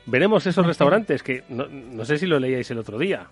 [0.07, 3.27] Veremos esos restaurantes que no, no sé si lo leíais el otro día,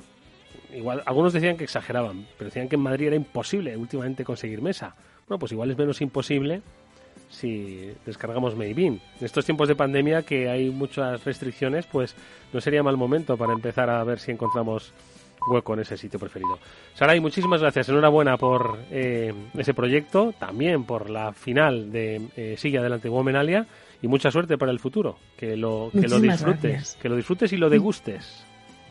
[0.74, 4.94] igual algunos decían que exageraban, pero decían que en Madrid era imposible últimamente conseguir mesa.
[5.28, 6.62] Bueno, pues igual es menos imposible
[7.30, 9.00] si descargamos Maybean.
[9.18, 12.14] En estos tiempos de pandemia que hay muchas restricciones, pues
[12.52, 14.92] no sería mal momento para empezar a ver si encontramos
[15.48, 16.58] hueco en ese sitio preferido.
[16.94, 17.88] Saray, muchísimas gracias.
[17.88, 23.66] Enhorabuena por eh, ese proyecto, también por la final de eh, Sigue Adelante Womenalia
[24.00, 25.18] y mucha suerte para el futuro.
[25.36, 28.44] Que lo, que lo disfrutes, que lo disfrutes y lo degustes.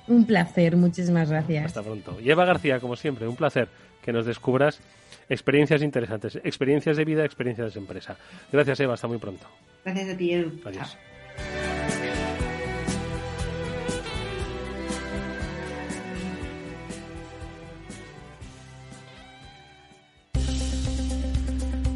[0.08, 1.66] Un placer, muchísimas gracias.
[1.66, 2.18] Hasta pronto.
[2.20, 3.70] Y Eva García, como siempre, un placer
[4.02, 4.82] que nos descubras
[5.30, 8.18] experiencias interesantes, experiencias de vida, experiencias de empresa.
[8.52, 9.46] Gracias, Eva, hasta muy pronto.
[9.86, 10.60] Gracias a ti, Edu.
[10.66, 10.98] Adiós.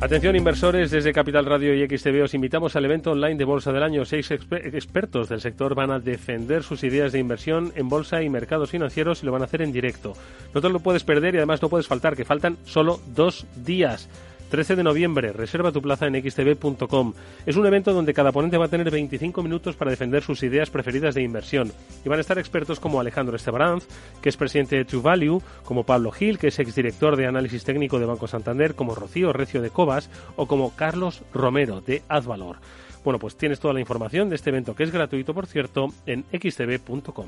[0.05, 3.81] Atención inversores, desde Capital Radio y XTV os invitamos al evento online de Bolsa del
[3.81, 4.05] Año.
[4.05, 8.69] Seis expertos del sector van a defender sus ideas de inversión en bolsa y mercados
[8.69, 10.13] financieros y lo van a hacer en directo.
[10.53, 14.07] No te lo puedes perder y además no puedes faltar, que faltan solo dos días.
[14.49, 17.13] 13 de noviembre, reserva tu plaza en xtv.com.
[17.45, 20.69] Es un evento donde cada ponente va a tener 25 minutos para defender sus ideas
[20.69, 21.71] preferidas de inversión.
[22.03, 23.87] Y van a estar expertos como Alejandro Estebaranz,
[24.21, 27.99] que es presidente de True Value, como Pablo Gil, que es exdirector de análisis técnico
[27.99, 32.57] de Banco Santander, como Rocío Recio de Cobas o como Carlos Romero de Advalor.
[33.03, 36.25] Bueno, pues tienes toda la información de este evento, que es gratuito, por cierto, en
[36.31, 37.27] xtv.com.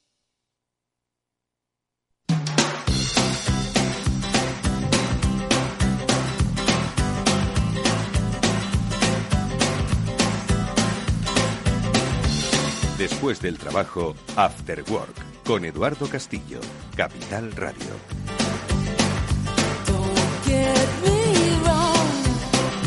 [13.01, 16.59] Después del trabajo, After Work, con Eduardo Castillo,
[16.95, 17.79] Capital Radio.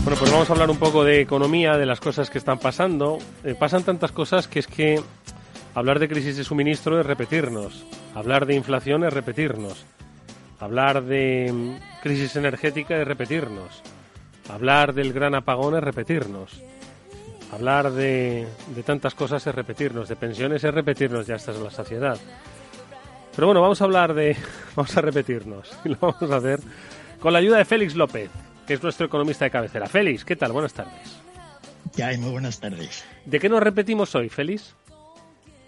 [0.04, 3.18] Bueno, pues vamos a hablar un poco de economía, de las cosas que están pasando.
[3.42, 5.02] Eh, pasan tantas cosas que es que
[5.74, 9.84] hablar de crisis de suministro es repetirnos, hablar de inflación es repetirnos,
[10.60, 13.82] hablar de mm, crisis energética es repetirnos,
[14.48, 16.62] hablar del gran apagón es repetirnos.
[17.52, 22.18] Hablar de, de tantas cosas es repetirnos, de pensiones es repetirnos ya hasta la saciedad.
[23.34, 24.36] Pero bueno, vamos a hablar de.
[24.76, 25.70] Vamos a repetirnos.
[25.84, 26.60] Y lo vamos a hacer
[27.20, 28.28] con la ayuda de Félix López,
[28.66, 29.86] que es nuestro economista de cabecera.
[29.86, 30.52] Félix, ¿qué tal?
[30.52, 31.20] Buenas tardes.
[31.94, 33.04] Ya, muy buenas tardes.
[33.24, 34.74] ¿De qué nos repetimos hoy, Félix?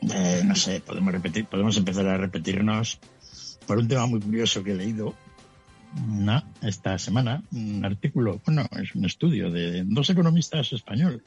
[0.02, 2.98] Eh, no sé, podemos repetir, podemos empezar a repetirnos
[3.66, 5.14] por un tema muy curioso que he leído
[6.62, 11.22] esta semana, un artículo, bueno, es un estudio de dos economistas españoles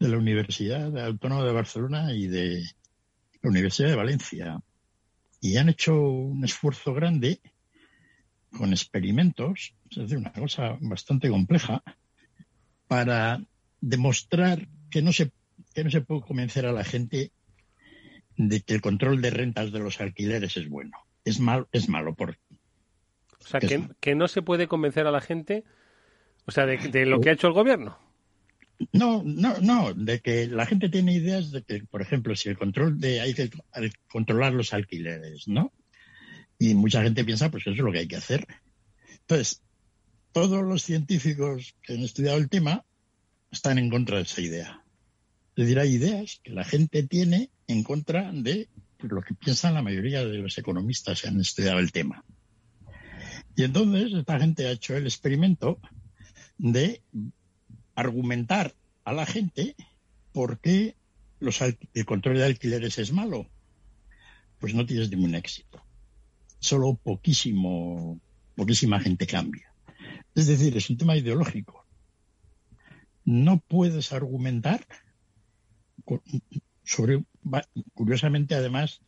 [0.00, 2.64] de la Universidad Autónoma de Barcelona y de
[3.42, 4.60] la Universidad de Valencia.
[5.40, 7.40] Y han hecho un esfuerzo grande
[8.56, 11.82] con experimentos, es decir, una cosa bastante compleja,
[12.88, 13.40] para
[13.80, 15.30] demostrar que no se,
[15.74, 17.30] que no se puede convencer a la gente
[18.36, 20.96] de que el control de rentas de los alquileres es bueno.
[21.24, 22.38] Es malo, es malo por.
[23.38, 25.64] O sea, que, que, no se puede convencer a la gente,
[26.46, 27.98] o sea, de, lo que ha hecho el gobierno.
[28.92, 32.56] No, no, no, de que la gente tiene ideas de que, por ejemplo, si el
[32.56, 33.50] control de hay que
[34.08, 35.72] controlar los alquileres, ¿no?
[36.58, 38.46] Y mucha gente piensa, pues eso es lo que hay que hacer.
[39.20, 39.62] Entonces,
[40.32, 42.84] todos los científicos que han estudiado el tema
[43.50, 44.84] están en contra de esa idea.
[45.56, 48.68] Es decir, hay ideas que la gente tiene en contra de
[48.98, 52.24] lo que piensan la mayoría de los economistas que han estudiado el tema.
[53.56, 55.78] Y entonces esta gente ha hecho el experimento
[56.56, 57.02] de
[58.00, 58.74] argumentar
[59.04, 59.76] a la gente
[60.32, 60.96] por qué
[61.94, 63.48] el control de alquileres es malo.
[64.58, 65.82] Pues no tienes ningún éxito.
[66.58, 68.20] Solo poquísimo,
[68.54, 69.72] poquísima gente cambia.
[70.34, 71.86] Es decir, es un tema ideológico.
[73.24, 74.86] No puedes argumentar
[76.84, 77.24] sobre,
[77.94, 79.00] curiosamente además,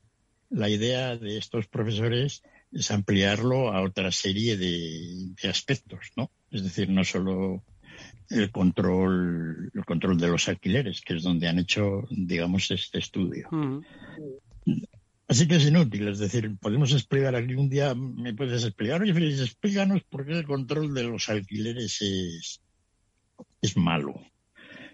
[0.49, 6.31] la idea de estos profesores es ampliarlo a otra serie de, aspectos, ¿no?
[6.51, 7.63] Es decir, no solo
[8.31, 13.49] el control, el control de los alquileres, que es donde han hecho, digamos, este estudio.
[15.29, 19.15] Así que es inútil, es decir, podemos explicar aquí un día, me puedes explicar, oye,
[19.15, 22.61] Félix, explícanos por qué el control de los alquileres es,
[23.63, 24.21] es malo,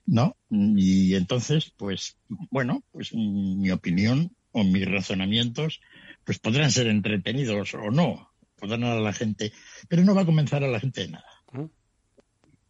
[0.07, 0.37] ¿no?
[0.51, 2.19] Y entonces, pues,
[2.51, 5.81] bueno, pues mi opinión o mis razonamientos,
[6.25, 9.53] pues podrán ser entretenidos o no, podrán a la gente,
[9.89, 11.71] pero no va a comenzar a la gente de nada.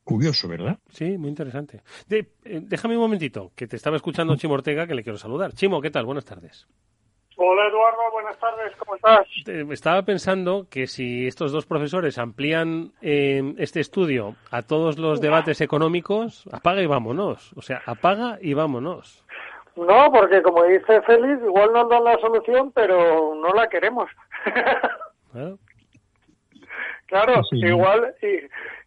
[0.09, 0.79] Curioso, ¿verdad?
[0.89, 1.83] Sí, muy interesante.
[2.09, 5.53] Eh, déjame un momentito, que te estaba escuchando Chimo Ortega, que le quiero saludar.
[5.53, 6.07] Chimo, ¿qué tal?
[6.07, 6.67] Buenas tardes.
[7.37, 9.27] Hola Eduardo, buenas tardes, ¿cómo estás?
[9.71, 15.61] Estaba pensando que si estos dos profesores amplían eh, este estudio a todos los debates
[15.61, 17.53] económicos, apaga y vámonos.
[17.55, 19.27] O sea, apaga y vámonos.
[19.77, 24.09] No, porque como dice Félix, igual nos dan la solución, pero no la queremos.
[25.31, 25.59] Claro,
[27.53, 28.15] igual,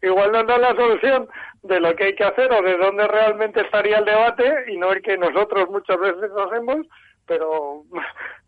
[0.02, 1.28] igual nos dan la solución
[1.62, 4.92] de lo que hay que hacer o de dónde realmente estaría el debate y no
[4.92, 6.86] el que nosotros muchas veces hacemos,
[7.26, 7.84] pero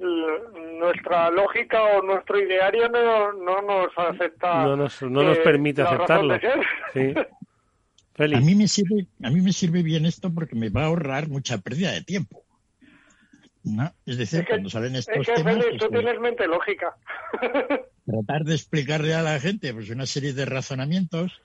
[0.78, 4.64] nuestra lógica o nuestro ideario no, no nos acepta.
[4.64, 6.38] No nos, no nos permite aceptarlo.
[8.16, 11.28] A mí me sirve, a mí me sirve bien esto porque me va a ahorrar
[11.28, 12.43] mucha pérdida de tiempo.
[13.64, 13.92] ¿No?
[14.06, 15.56] Es decir, cuando salen estos temas.
[15.56, 16.94] Félix, tú tienes mente lógica.
[18.06, 21.42] tratar de explicarle a la gente pues una serie de razonamientos.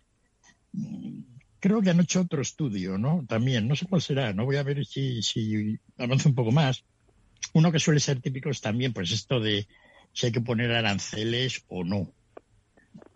[1.60, 3.26] Creo que han hecho otro estudio, ¿no?
[3.28, 6.86] También, no sé cuál será, no voy a ver si, si avanza un poco más
[7.54, 9.68] uno que suele ser típico es también, pues esto de
[10.14, 12.12] si hay que poner aranceles o no.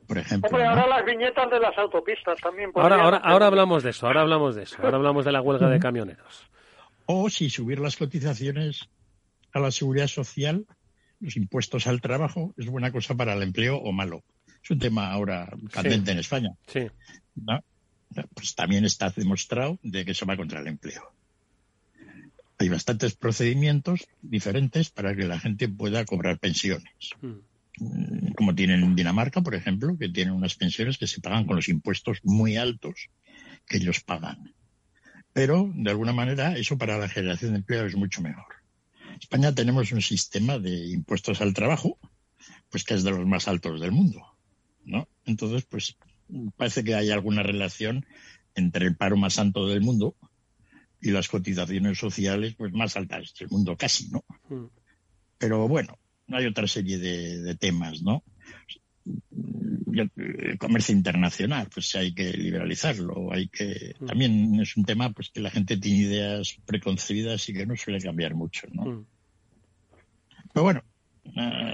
[0.07, 0.49] Por ejemplo.
[0.49, 2.71] Hombre, ahora las viñetas de las autopistas también.
[2.75, 5.69] Ahora, ahora, ahora hablamos de eso, ahora hablamos de eso, ahora hablamos de la huelga
[5.69, 6.49] de camioneros.
[7.05, 8.89] O si subir las cotizaciones
[9.51, 10.65] a la seguridad social,
[11.19, 14.23] los impuestos al trabajo, es buena cosa para el empleo o malo.
[14.63, 16.51] Es un tema ahora candente en España.
[16.67, 16.87] Sí.
[18.33, 21.13] Pues también está demostrado de que eso va contra el empleo
[22.63, 27.11] hay bastantes procedimientos diferentes para que la gente pueda cobrar pensiones.
[27.21, 28.33] Hmm.
[28.35, 31.69] Como tienen en Dinamarca, por ejemplo, que tienen unas pensiones que se pagan con los
[31.69, 33.09] impuestos muy altos
[33.67, 34.53] que ellos pagan.
[35.33, 38.45] Pero, de alguna manera, eso para la generación de empleo es mucho mejor.
[39.09, 41.97] En España tenemos un sistema de impuestos al trabajo,
[42.69, 44.21] pues que es de los más altos del mundo,
[44.85, 45.07] ¿no?
[45.25, 45.97] Entonces, pues
[46.55, 48.05] parece que hay alguna relación
[48.55, 50.15] entre el paro más alto del mundo
[51.01, 54.23] y las cotizaciones sociales pues más altas del mundo casi, ¿no?
[54.49, 54.67] Hmm.
[55.37, 55.97] Pero bueno,
[56.29, 58.23] hay otra serie de, temas, ¿no?
[59.05, 64.05] El comercio internacional, pues hay que liberalizarlo, hay que hmm.
[64.05, 68.01] también es un tema pues que la gente tiene ideas preconcebidas y que no suele
[68.01, 68.85] cambiar mucho, ¿no?
[68.85, 69.05] Hmm.
[70.53, 70.83] Pero bueno,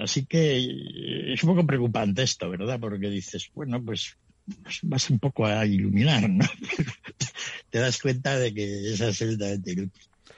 [0.02, 2.80] así que es un poco preocupante esto, ¿verdad?
[2.80, 4.18] Porque dices, bueno, pues
[4.64, 6.46] pues vas un poco a iluminar, ¿no?
[7.70, 9.90] Te das cuenta de que es absolutamente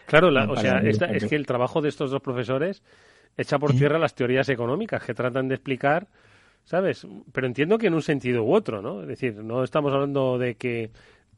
[0.06, 2.84] Claro, o sea, es que el trabajo de estos dos profesores
[3.38, 6.08] echa por tierra las teorías económicas que tratan de explicar,
[6.64, 7.08] ¿sabes?
[7.32, 9.02] Pero entiendo que en un sentido u otro, ¿no?
[9.02, 10.92] Es decir, no estamos hablando de que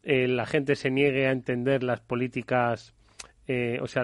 [0.03, 2.93] eh, la gente se niegue a entender las políticas,
[3.47, 4.03] eh, o sea,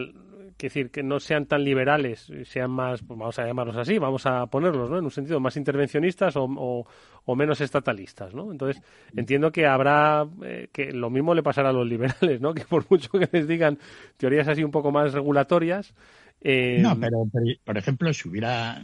[0.59, 4.25] que decir, que no sean tan liberales, sean más, pues vamos a llamarlos así, vamos
[4.25, 4.97] a ponerlos, ¿no?
[4.97, 6.85] En un sentido más intervencionistas o,
[7.33, 8.51] menos estatalistas, ¿no?
[8.51, 8.83] Entonces,
[9.15, 12.53] entiendo que habrá, eh, que lo mismo le pasará a los liberales, ¿no?
[12.59, 13.79] Que por mucho que les digan
[14.17, 15.93] teorías así un poco más regulatorias.
[16.41, 17.25] Eh, no, pero,
[17.63, 18.81] por ejemplo, si hubiera.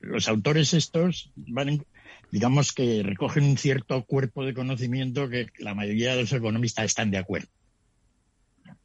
[0.00, 1.84] Los autores estos van,
[2.30, 7.10] digamos que recogen un cierto cuerpo de conocimiento que la mayoría de los economistas están
[7.10, 7.48] de acuerdo.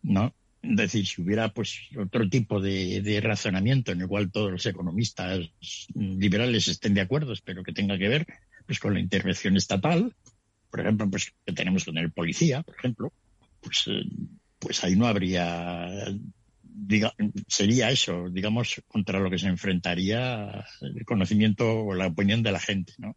[0.02, 0.34] ¿No?
[0.62, 4.66] Es decir, si hubiera pues otro tipo de, de, razonamiento en el cual todos los
[4.66, 5.50] economistas
[5.94, 8.28] liberales estén de acuerdo, pero que tenga que ver
[8.66, 10.14] pues con la intervención estatal,
[10.70, 13.14] por ejemplo, pues que tenemos con el policía, por ejemplo,
[13.62, 14.04] pues, eh,
[14.60, 15.88] pues ahí no habría
[16.80, 17.14] diga,
[17.48, 22.60] sería eso, digamos, contra lo que se enfrentaría el conocimiento o la opinión de la
[22.60, 23.16] gente, ¿no?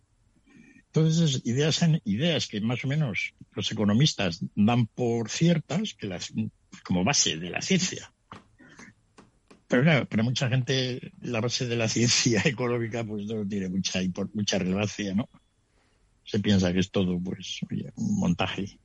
[0.86, 6.32] Entonces, ideas ideas que más o menos los economistas dan por ciertas que las,
[6.82, 8.12] como base de la ciencia.
[9.68, 14.00] Pero claro, para mucha gente la base de la ciencia económica pues no tiene mucha,
[14.34, 15.28] mucha relevancia, ¿no?
[16.24, 17.60] Se piensa que es todo pues
[17.94, 18.78] un montaje.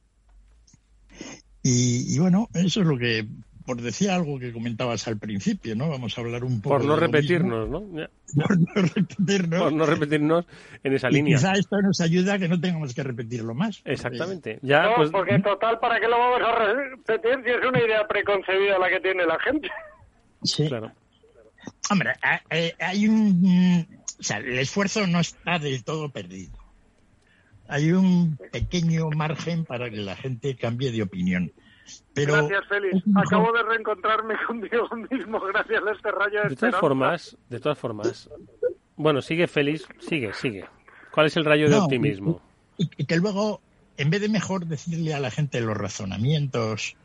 [1.63, 3.27] Y, bueno, eso es lo que
[3.65, 5.89] por decir algo que comentabas al principio, ¿no?
[5.89, 6.77] Vamos a hablar un poco.
[6.77, 7.81] Por no repetirnos, ¿no?
[8.35, 9.61] Por no repetirnos.
[9.61, 10.45] Por no repetirnos
[10.83, 11.37] en esa y línea.
[11.37, 13.81] Quizá esto nos ayuda a que no tengamos que repetirlo más.
[13.85, 14.59] Exactamente.
[14.61, 15.09] Ya, no, pues...
[15.09, 18.99] porque total, ¿para qué lo vamos a repetir si es una idea preconcebida la que
[18.99, 19.69] tiene la gente?
[20.43, 20.67] Sí.
[20.67, 20.91] Claro.
[21.89, 22.13] Hombre,
[22.79, 23.87] hay un.
[24.19, 26.57] O sea, el esfuerzo no está del todo perdido.
[27.67, 31.51] Hay un pequeño margen para que la gente cambie de opinión.
[32.13, 33.03] Pero gracias, Félix.
[33.15, 37.77] Acabo de reencontrarme contigo mismo gracias a este rayo de, de todas formas, de todas
[37.77, 38.29] formas.
[38.95, 40.65] Bueno, sigue Félix, sigue, sigue.
[41.11, 42.41] ¿Cuál es el rayo de optimismo?
[42.77, 43.61] Y, y, que luego,
[43.97, 46.97] en vez de mejor decirle a la gente los razonamientos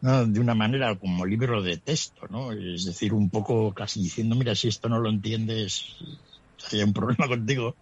[0.00, 0.26] ¿no?
[0.26, 2.52] de una manera como libro de texto, ¿no?
[2.52, 5.96] Es decir, un poco casi diciendo, mira, si esto no lo entiendes,
[6.72, 7.76] hay un problema contigo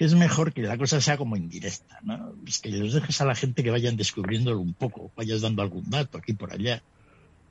[0.00, 2.32] es mejor que la cosa sea como indirecta, ¿no?
[2.46, 5.88] Es que los dejes a la gente que vayan descubriéndolo un poco, vayas dando algún
[5.90, 6.82] dato aquí por allá,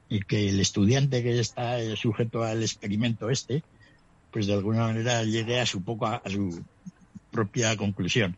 [0.10, 3.64] y que el estudiante que está sujeto al experimento este,
[4.32, 6.64] pues de alguna manera llegue a su poco a, a su
[7.32, 8.36] propia conclusión.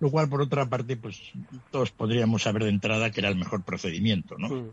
[0.00, 1.18] Lo cual, por otra parte, pues
[1.70, 4.48] todos podríamos saber de entrada que era el mejor procedimiento, ¿no?
[4.48, 4.70] Mm.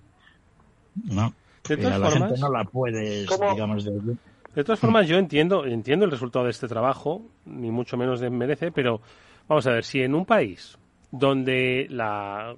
[1.06, 1.34] ¿No?
[1.68, 3.54] De Porque a la formas, gente no la puedes, ¿Cómo?
[3.54, 4.18] digamos, de,
[4.56, 8.30] de todas formas, yo entiendo, entiendo el resultado de este trabajo, ni mucho menos de
[8.30, 9.02] merece, pero
[9.47, 10.78] vamos a ver, si en un país
[11.12, 12.56] donde la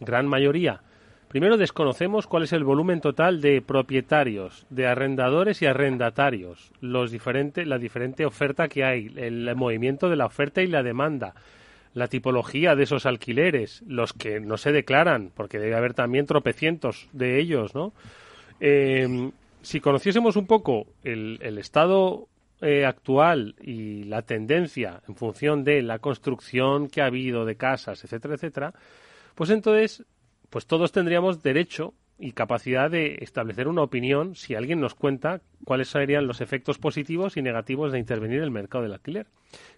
[0.00, 0.82] gran mayoría,
[1.28, 7.66] primero desconocemos cuál es el volumen total de propietarios, de arrendadores y arrendatarios, los diferentes,
[7.66, 11.34] la diferente oferta que hay, el movimiento de la oferta y la demanda,
[11.94, 17.08] la tipología de esos alquileres, los que no se declaran, porque debe haber también tropecientos
[17.12, 17.92] de ellos, ¿no?
[18.60, 19.30] Eh,
[19.64, 22.28] si conociésemos un poco el, el estado
[22.60, 28.04] eh, actual y la tendencia en función de la construcción que ha habido de casas,
[28.04, 28.74] etcétera, etcétera,
[29.34, 30.04] pues entonces,
[30.50, 35.88] pues todos tendríamos derecho y capacidad de establecer una opinión si alguien nos cuenta cuáles
[35.88, 39.26] serían los efectos positivos y negativos de intervenir en el mercado del alquiler.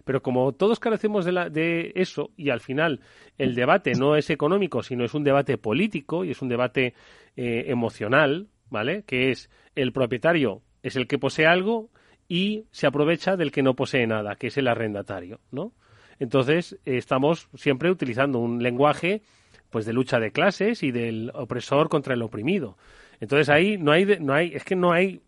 [0.05, 3.01] Pero como todos carecemos de, la, de eso y al final
[3.37, 6.93] el debate no es económico, sino es un debate político y es un debate
[7.35, 9.03] eh, emocional, ¿vale?
[9.03, 11.89] Que es el propietario es el que posee algo
[12.27, 15.71] y se aprovecha del que no posee nada, que es el arrendatario, ¿no?
[16.19, 19.21] Entonces, estamos siempre utilizando un lenguaje
[19.69, 22.77] pues de lucha de clases y del opresor contra el oprimido.
[23.19, 25.21] Entonces ahí no hay no hay es que no hay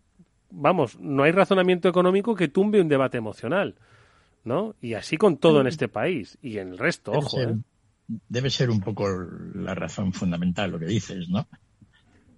[0.50, 3.76] vamos, no hay razonamiento económico que tumbe un debate emocional,
[4.44, 4.74] ¿no?
[4.80, 7.56] Y así con todo en este país y en el resto, debe ojo, ser, ¿eh?
[8.28, 9.08] debe ser un poco
[9.54, 11.46] la razón fundamental lo que dices, ¿no?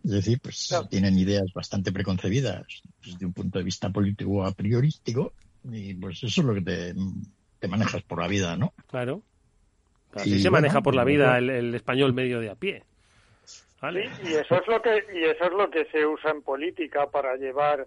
[0.05, 2.67] Es decir, pues tienen ideas bastante preconcebidas
[3.05, 5.33] desde un punto de vista político a priorístico
[5.65, 6.95] y pues eso es lo que te,
[7.61, 8.73] te manejas por la vida, ¿no?
[8.89, 9.23] Claro.
[10.15, 11.53] Así Y se bueno, maneja por la pues, vida bueno.
[11.53, 12.83] el, el español medio de a pie.
[13.81, 14.11] ¿Vale?
[14.25, 17.37] Y eso es lo que y eso es lo que se usa en política para
[17.37, 17.87] llevar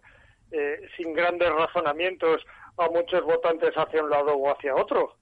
[0.52, 2.42] eh, sin grandes razonamientos
[2.78, 5.18] a muchos votantes hacia un lado o hacia otro.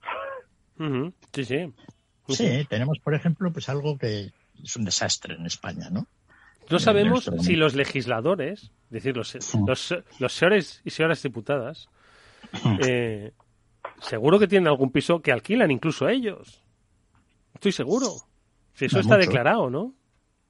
[0.78, 1.72] Ujú, Sí, sí.
[2.28, 4.30] Sí, tenemos, por ejemplo, pues algo que
[4.62, 6.06] es un desastre en España, ¿no?
[6.70, 9.36] No sabemos si los legisladores, es decir, los,
[9.66, 11.88] los, los señores y señoras diputadas,
[12.86, 13.32] eh,
[14.00, 16.62] seguro que tienen algún piso que alquilan incluso ellos.
[17.54, 18.08] Estoy seguro.
[18.74, 19.26] Si eso está mucho.
[19.26, 19.94] declarado, ¿no?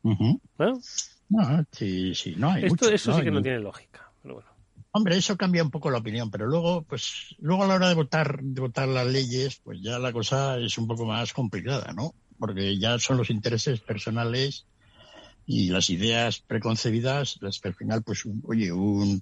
[0.02, 0.40] Ujú.
[0.58, 0.80] ¿No?
[1.28, 4.10] No, sí, sí, no hay Esto, mucho, eso sí que no tiene lógica.
[4.22, 4.50] Pero bueno.
[4.92, 7.94] Hombre, eso cambia un poco la opinión, pero luego, pues, luego a la hora de
[7.94, 12.14] votar, de votar las leyes, pues ya la cosa es un poco más complicada, ¿no?
[12.38, 14.66] Porque ya son los intereses personales
[15.46, 19.20] y las ideas preconcebidas, las que al final, pues, un- oye, un,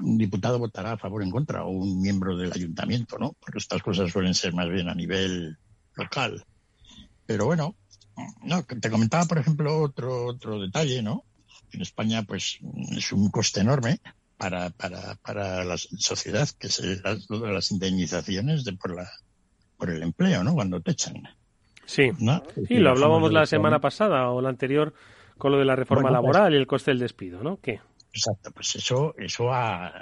[0.00, 3.34] un diputado votará a favor o en contra, o un miembro del ayuntamiento, ¿no?
[3.40, 5.56] Porque estas cosas suelen ser más bien a nivel
[5.94, 6.44] local.
[7.26, 7.76] Pero bueno,
[8.42, 11.24] no, te comentaba, por ejemplo, otro, otro detalle, ¿no?
[11.72, 12.58] En España, pues,
[12.96, 14.00] es un coste enorme
[14.36, 19.08] para, para, para la sociedad, que es las, las indemnizaciones de por la
[19.76, 20.54] por el empleo, ¿no?
[20.54, 21.22] Cuando te echan.
[21.84, 22.10] Sí.
[22.20, 22.42] ¿no?
[22.68, 24.94] Sí, lo hablábamos la semana pasada o la anterior
[25.38, 27.58] con lo de la reforma Bueno, pues- laboral y el coste del despido, ¿no?
[27.60, 27.80] ¿Qué?
[28.12, 29.92] Exacto, pues eso, eso a,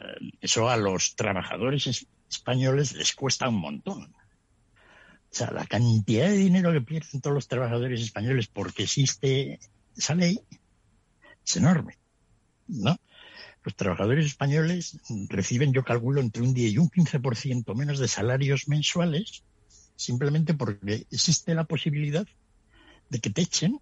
[0.40, 4.02] eso a los trabajadores es- españoles les cuesta un montón.
[4.04, 9.58] O sea, la cantidad de dinero que pierden todos los trabajadores españoles porque existe
[9.96, 10.38] esa ley
[11.44, 11.96] es enorme,
[12.68, 12.96] ¿no?
[13.64, 18.68] Los trabajadores españoles reciben, yo calculo, entre un 10 y un 15% menos de salarios
[18.68, 19.42] mensuales
[19.96, 22.26] simplemente porque existe la posibilidad
[23.08, 23.78] de que te echen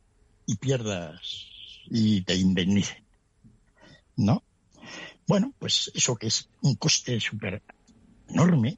[0.51, 1.46] y pierdas
[1.86, 3.05] y te indemnicen.
[4.16, 4.42] ¿no?
[5.28, 7.62] Bueno, pues eso que es un coste súper
[8.28, 8.76] enorme,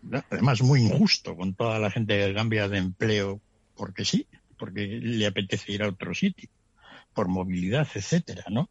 [0.00, 0.24] ¿no?
[0.30, 3.42] además muy injusto con toda la gente que cambia de empleo
[3.76, 4.26] porque sí,
[4.58, 6.48] porque le apetece ir a otro sitio,
[7.12, 8.70] por movilidad, etcétera, ¿no?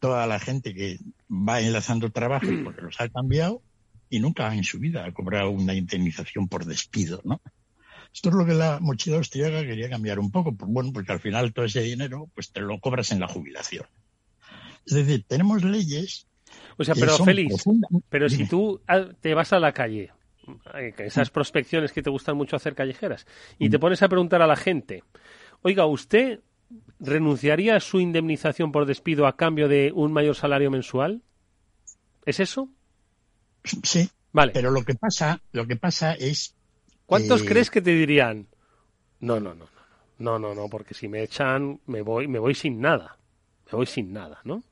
[0.00, 0.98] Toda la gente que
[1.30, 3.62] va enlazando trabajos porque los ha cambiado
[4.10, 7.40] y nunca en su vida ha cobrado una indemnización por despido, ¿no?
[8.14, 11.20] Esto es lo que la mochila austriaca quería cambiar un poco, pues bueno, porque al
[11.20, 13.86] final todo ese dinero pues te lo cobras en la jubilación.
[14.86, 16.26] Es decir, tenemos leyes.
[16.76, 17.64] O sea, pero Félix,
[18.08, 20.12] pero si tú ah, te vas a la calle,
[20.74, 23.26] eh, esas prospecciones que te gustan mucho hacer callejeras,
[23.58, 25.02] y te pones a preguntar a la gente,
[25.62, 26.40] oiga, ¿usted
[27.00, 31.22] renunciaría a su indemnización por despido a cambio de un mayor salario mensual?
[32.26, 32.68] ¿Es eso?
[33.64, 34.10] Sí.
[34.32, 34.52] Vale.
[34.52, 36.54] Pero lo que pasa, lo que pasa es.
[37.12, 38.46] ¿Cuántos que- crees que te dirían?
[39.20, 39.66] No, no, no,
[40.18, 43.18] no, no, no, no, porque si me echan, me voy, me voy sin nada,
[43.70, 44.62] me voy sin nada, ¿no?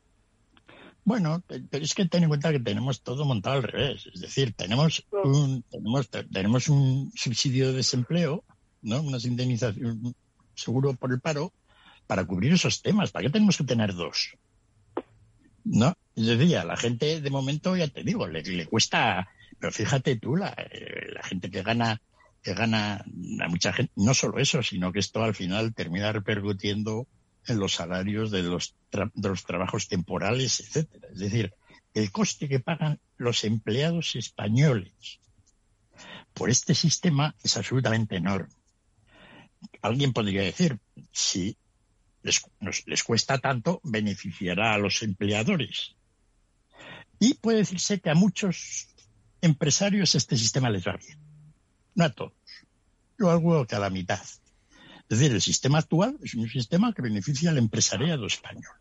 [1.05, 4.07] Bueno, pe- pero es que ten en cuenta que tenemos todo montado al revés.
[4.15, 8.45] Es decir, tenemos un, tenemos, tenemos un subsidio de desempleo,
[8.83, 9.01] ¿no?
[9.03, 10.15] Una indemnización, un
[10.55, 11.53] seguro por el paro,
[12.07, 13.11] para cubrir esos temas.
[13.13, 14.35] ¿Para qué tenemos que tener dos?
[15.65, 15.95] ¿No?
[16.17, 19.29] Es decir, a la gente de momento, ya te digo, le, le cuesta,
[19.59, 22.01] pero fíjate tú, la, eh, la gente que gana,
[22.43, 23.05] que gana,
[23.43, 27.07] a mucha gente, no solo eso, sino que esto al final termina repercutiendo
[27.47, 31.09] en los salarios de los, tra- de los trabajos temporales, etcétera.
[31.13, 31.55] Es decir,
[31.95, 35.21] el coste que pagan los empleados españoles
[36.35, 38.55] por este sistema es absolutamente enorme.
[39.83, 40.79] Alguien podría decir,
[41.13, 41.57] si
[42.23, 42.43] les,
[42.87, 45.97] les cuesta tanto, beneficiará a los empleadores.
[47.19, 48.89] Y puede decirse que a muchos
[49.43, 51.19] empresarios este sistema les va bien.
[51.95, 52.33] No a todos.
[53.19, 54.21] Yo algo que a la mitad.
[54.23, 58.73] Es decir, el sistema actual es un sistema que beneficia al empresariado español.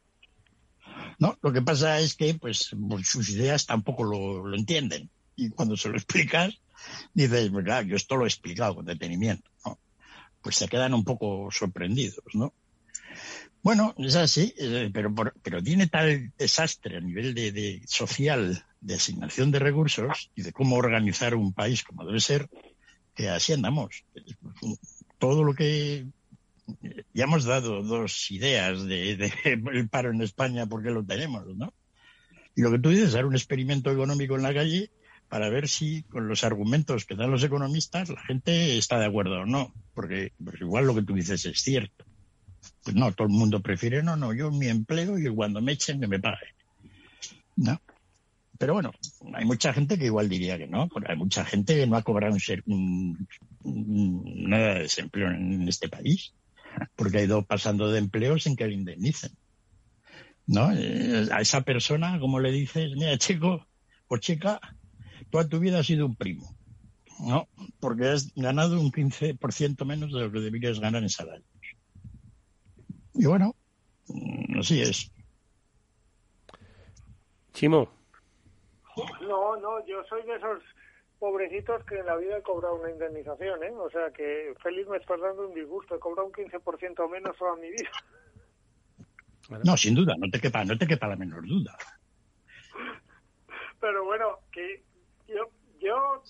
[1.17, 1.37] ¿No?
[1.41, 5.09] Lo que pasa es que pues, pues, sus ideas tampoco lo, lo entienden.
[5.35, 6.53] Y cuando se lo explicas,
[7.13, 9.49] dices, "Verdad, yo esto lo he explicado con detenimiento.
[9.65, 9.79] ¿no?
[10.41, 12.53] Pues se quedan un poco sorprendidos, ¿no?
[13.61, 18.95] Bueno, es así, eh, pero, pero tiene tal desastre a nivel de, de social, de
[18.95, 22.49] asignación de recursos y de cómo organizar un país como debe ser,
[23.27, 24.03] así andamos.
[25.17, 26.05] Todo lo que
[27.13, 29.33] ya hemos dado dos ideas de, de
[29.73, 31.73] el paro en España porque lo tenemos, ¿no?
[32.55, 34.91] Y lo que tú dices, dar un experimento económico en la calle
[35.29, 39.41] para ver si con los argumentos que dan los economistas la gente está de acuerdo
[39.41, 42.05] o no, porque pues igual lo que tú dices es cierto.
[42.83, 46.01] Pues no, todo el mundo prefiere, no, no, yo mi empleo y cuando me echen
[46.01, 46.53] que me paguen.
[47.55, 47.79] ¿No?
[48.59, 48.91] Pero bueno,
[49.35, 52.03] hay mucha gente que igual diría que no, porque hay mucha gente que no ha
[52.03, 53.25] cobrado un ser- un-
[53.63, 56.33] nada de desempleo en este país,
[56.97, 59.31] porque ha ido pasando de empleo sin que le indemnicen.
[60.45, 60.71] ¿No?
[60.73, 63.65] Eh, A esa persona, como le dices, mira, chico
[64.09, 64.59] o chica,
[65.29, 66.53] toda tu vida has sido un primo.
[67.21, 67.47] ¿No?
[67.79, 71.45] Porque has ganado un 15% menos de lo que deberías ganar en salario.
[73.13, 73.55] Y bueno,
[74.07, 75.11] mm, así es.
[77.53, 77.89] Chimo,
[79.21, 80.63] No, no, yo soy de esos
[81.19, 83.71] pobrecitos que en la vida he cobrado una indemnización, ¿eh?
[83.71, 85.95] O sea que feliz me estás dando un disgusto.
[85.95, 87.91] He cobrado un 15% menos toda mi vida.
[89.63, 91.75] No, sin duda, no te quepa, no te quepa la menor duda.
[93.79, 94.83] Pero bueno, que
[95.27, 96.21] yo, yo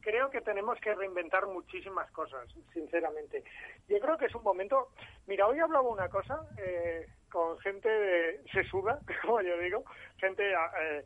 [0.00, 3.44] creo que tenemos que reinventar muchísimas cosas, sinceramente.
[3.88, 4.90] Yo creo que es un momento...
[5.26, 9.84] Mira, hoy hablaba una cosa eh, con gente de sesuda, como yo digo,
[10.18, 11.04] gente, eh,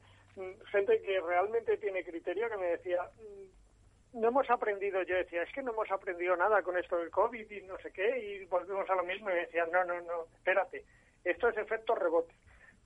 [0.70, 5.52] gente que realmente tiene criterio, que me decía, "Mm, no hemos aprendido, yo decía, es
[5.52, 8.88] que no hemos aprendido nada con esto del COVID y no sé qué, y volvemos
[8.88, 10.84] a lo mismo y me decían, no, no, no, espérate,
[11.24, 12.34] esto es efecto rebote.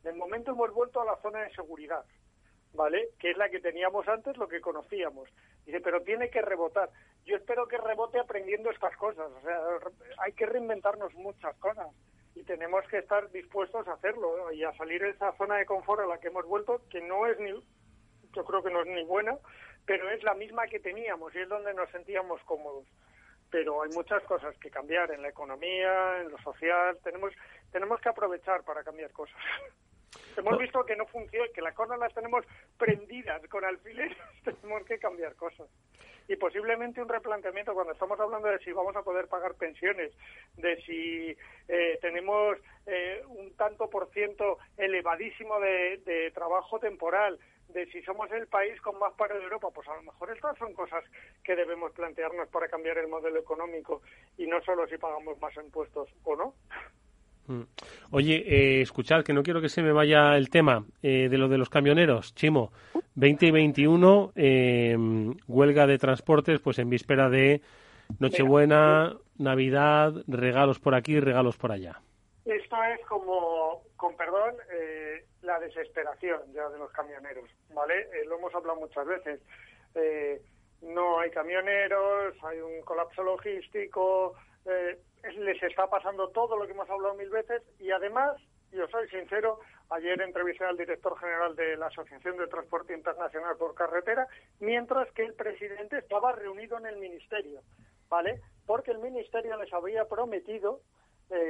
[0.02, 2.04] De momento hemos vuelto a la zona de seguridad.
[2.74, 3.10] ¿vale?
[3.18, 5.28] Que es la que teníamos antes, lo que conocíamos.
[5.64, 6.90] Dice, pero tiene que rebotar.
[7.24, 9.30] Yo espero que rebote aprendiendo estas cosas.
[9.30, 9.58] O sea,
[10.18, 11.88] hay que reinventarnos muchas cosas
[12.34, 14.52] y tenemos que estar dispuestos a hacerlo ¿no?
[14.52, 17.26] y a salir de esa zona de confort a la que hemos vuelto, que no
[17.26, 17.50] es ni,
[18.32, 19.36] yo creo que no es ni buena,
[19.84, 22.86] pero es la misma que teníamos y es donde nos sentíamos cómodos.
[23.50, 26.96] pero hay muchas cosas que cambiar en la economía, en lo social.
[27.04, 27.34] Tenemos,
[27.70, 29.36] tenemos que aprovechar para cambiar cosas.
[30.36, 32.46] Hemos visto que no funciona, que las cosas las tenemos
[32.78, 35.68] prendidas con alfileres, tenemos que cambiar cosas.
[36.28, 40.12] Y posiblemente un replanteamiento cuando estamos hablando de si vamos a poder pagar pensiones,
[40.56, 41.36] de si
[41.68, 48.46] eh, tenemos eh, un tanto por ciento elevadísimo de, trabajo temporal, de si somos el
[48.46, 51.04] país con más paro de Europa, pues a lo mejor estas son cosas
[51.42, 54.02] que debemos plantearnos para cambiar el modelo económico
[54.36, 56.54] y no solo si pagamos más impuestos o no.
[57.46, 57.62] Mm.
[58.10, 61.48] Oye, eh, escuchad, que no quiero que se me vaya el tema eh, de lo
[61.48, 62.34] de los camioneros.
[62.34, 62.72] Chimo,
[63.14, 64.96] 20 y 21, eh,
[65.48, 67.60] huelga de transportes, pues en víspera de
[68.18, 72.00] Nochebuena, Navidad, regalos por aquí, regalos por allá.
[72.44, 78.00] Esto es como, con perdón, eh, la desesperación ya de los camioneros, ¿vale?
[78.00, 79.40] Eh, lo hemos hablado muchas veces.
[80.82, 84.34] No hay camioneros, hay un colapso logístico,
[85.22, 88.36] les está pasando todo lo que hemos hablado mil veces y además,
[88.72, 89.60] yo soy sincero,
[89.90, 94.26] ayer entrevisté al director general de la Asociación de Transporte Internacional por Carretera,
[94.60, 97.60] mientras que el presidente estaba reunido en el ministerio,
[98.08, 98.40] ¿vale?
[98.66, 100.80] Porque el ministerio les había prometido,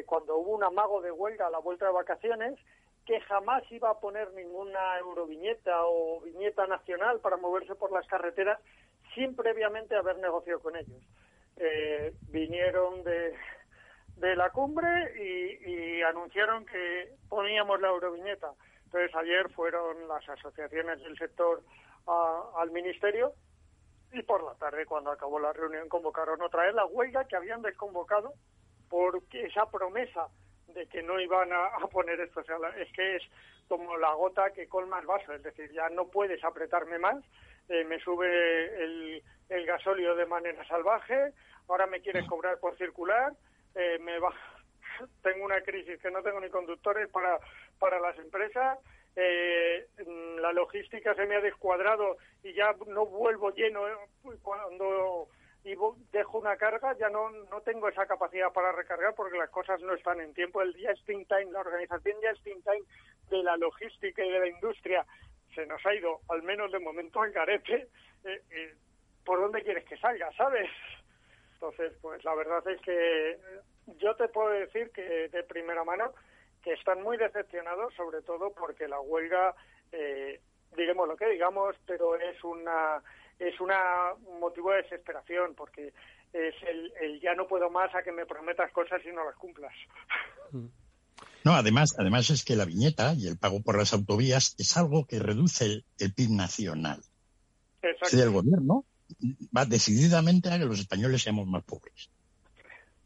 [0.07, 2.59] cuando hubo un amago de huelga a la vuelta de vacaciones,
[3.07, 8.61] que jamás iba a poner ninguna euroviñeta o viñeta nacional para moverse por las carreteras
[9.15, 11.03] sin previamente haber negociado con ellos.
[11.57, 13.35] Eh, vinieron de,
[14.17, 14.89] de la cumbre
[15.21, 18.53] y, anunciaron que poníamos la euroviñeta.
[18.85, 21.63] Entonces ayer fueron las asociaciones del sector
[22.07, 23.33] al ministerio
[24.13, 27.63] y por la tarde, cuando acabó la reunión, convocaron otra vez la huelga que habían
[27.63, 28.35] desconvocado
[28.89, 30.27] porque esa promesa
[30.75, 32.41] de que no iban a, poner esto.
[32.41, 33.23] O sea, es que es
[33.69, 37.25] como la gota que colma el vaso, es decir, ya no puedes apretarme más,
[37.69, 41.33] eh, me sube el, el gasóleo de manera salvaje,
[41.69, 43.33] ahora me quieres cobrar por circular,
[43.75, 44.33] eh, me va,
[45.23, 47.39] tengo una crisis que no tengo ni conductores para,
[47.79, 48.79] para las empresas,
[49.15, 49.87] eh,
[50.41, 53.83] la logística se me ha descuadrado y ya no vuelvo lleno
[54.43, 55.29] cuando
[55.65, 55.77] y
[56.11, 59.95] dejo una carga, ya no, no tengo esa capacidad para recargar porque las cosas no
[59.95, 60.61] están en tiempo.
[60.61, 62.83] El just in time, la organización just in time
[63.31, 65.07] de la logística y de la industria
[65.55, 67.89] se nos ha ido, al menos de momento, al garete.
[68.25, 68.75] Eh, eh,
[69.25, 70.69] ¿Por dónde quieres que salga, sabes?
[71.63, 73.39] Entonces, pues la verdad es que
[74.01, 76.13] yo te puedo decir que de primera mano
[76.61, 79.55] que están muy decepcionados, sobre todo porque la huelga,
[79.93, 80.41] eh,
[80.77, 83.01] digamos lo que digamos, pero es una
[83.39, 85.93] es una, un motivo de desesperación porque
[86.33, 89.73] es el, ya no puedo más a que me prometas cosas y no las cumplas.
[91.45, 95.07] No, además, además es que la viñeta y el pago por las autovías es algo
[95.07, 97.03] que reduce el, PIB nacional.
[98.05, 98.85] Si el gobierno
[99.57, 102.11] va decididamente a que los españoles seamos más pobres.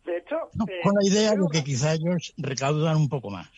[0.05, 0.37] De hecho,
[0.69, 3.49] eh, con la idea de que quizá ellos recaudan un poco más.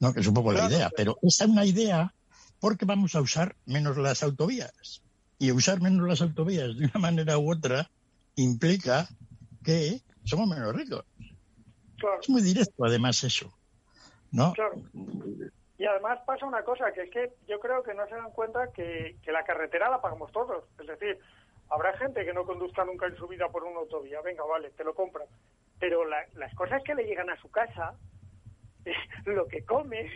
[0.00, 2.14] No, que es un poco la idea, pero esa es una idea
[2.60, 5.02] porque vamos a usar menos las autovías
[5.38, 7.90] y usar menos las autovías de una manera u otra
[8.36, 9.08] implica
[9.64, 11.04] que somos menos ricos.
[12.20, 13.52] Es muy directo, además, eso.
[14.30, 14.52] ¿no?
[14.52, 14.74] Claro.
[15.78, 18.72] Y además pasa una cosa, que es que yo creo que no se dan cuenta
[18.72, 20.64] que, la carretera la pagamos todos.
[20.80, 21.18] Es decir,
[21.70, 24.20] habrá gente que no conduzca nunca en su vida por una autovía.
[24.22, 25.24] Venga, vale, te lo compra.
[25.78, 27.94] Pero las cosas que le llegan a su casa,
[29.26, 30.10] lo que comes,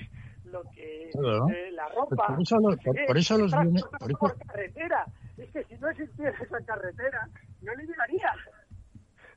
[0.45, 2.27] lo que eh, la ropa.
[2.27, 2.59] por eso,
[3.07, 3.53] por, eso los
[4.19, 5.07] por, carretera.
[5.39, 7.29] Es que si no existiera esa carretera,
[7.63, 8.33] no le llegaría.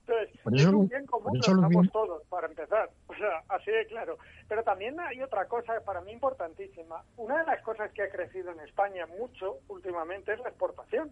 [0.07, 2.89] Entonces, es un bien común que estamos todos, para empezar.
[3.07, 4.17] O sea, así de claro.
[4.47, 7.03] Pero también hay otra cosa para mí importantísima.
[7.17, 11.11] Una de las cosas que ha crecido en España mucho últimamente es la exportación.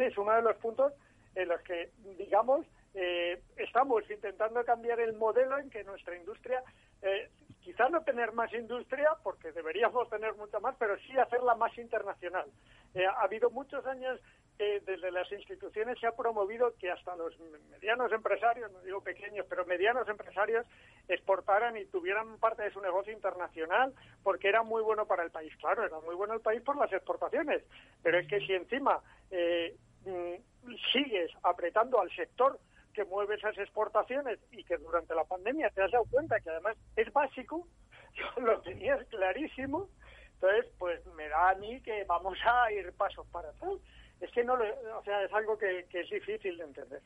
[0.00, 0.92] Es uno de los puntos
[1.34, 6.62] en los que, digamos, eh, estamos intentando cambiar el modelo en que nuestra industria
[7.00, 7.30] eh,
[7.62, 12.46] quizás no tener más industria, porque deberíamos tener mucha más, pero sí hacerla más internacional.
[12.94, 14.20] Eh, ha habido muchos años
[14.58, 17.36] desde las instituciones se ha promovido que hasta los
[17.72, 20.64] medianos empresarios, no digo pequeños, pero medianos empresarios
[21.08, 25.52] exportaran y tuvieran parte de su negocio internacional porque era muy bueno para el país.
[25.56, 27.64] Claro, era muy bueno el país por las exportaciones,
[28.04, 29.00] pero es que si encima
[29.32, 32.60] eh, mm, sigues apretando al sector
[32.92, 36.76] que mueve esas exportaciones y que durante la pandemia te has dado cuenta que además
[36.94, 37.66] es básico,
[38.40, 39.88] lo tenías clarísimo,
[40.34, 43.72] entonces pues me da a mí que vamos a ir pasos para atrás.
[44.20, 47.02] Es que no, o sea, es algo que, es difícil de entender.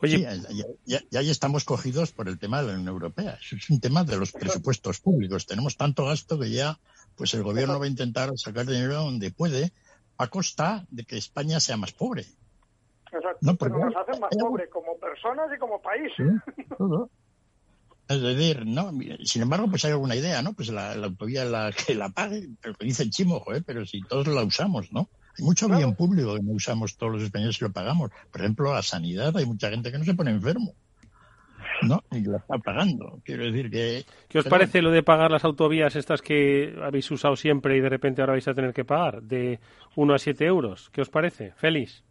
[0.00, 0.20] Oye,
[0.84, 3.38] ya, ya, estamos cogidos por el tema de la Unión Europea.
[3.40, 5.46] es un tema de los presupuestos públicos.
[5.46, 6.78] Tenemos tanto gasto que ya,
[7.16, 9.72] pues el gobierno va a intentar sacar dinero donde puede,
[10.18, 12.24] a costa de que España sea más pobre.
[13.40, 16.12] no, pero nos hacen más pobres como personas y como país.
[18.08, 18.92] Es decir, ¿no?
[19.24, 20.52] Sin embargo, pues hay alguna idea, ¿no?
[20.52, 24.00] Pues la, autovía la que la pague, pero que dice el chimo, joder, pero si
[24.02, 25.08] todos la usamos, ¿no?
[25.38, 28.10] Hay mucho bien público que no usamos todos los españoles y lo pagamos.
[28.30, 30.72] Por ejemplo, la sanidad, hay mucha gente que no se pone enfermo.
[31.82, 32.02] ¿No?
[32.12, 33.20] Y la está pagando.
[33.24, 34.04] Quiero decir que...
[34.28, 37.88] ¿Qué os parece lo de pagar las autovías estas que habéis usado siempre y de
[37.88, 39.60] repente ahora vais a tener que pagar de
[39.94, 40.90] 1 a 7 euros?
[40.90, 41.52] ¿Qué os parece?
[41.56, 42.02] Félix.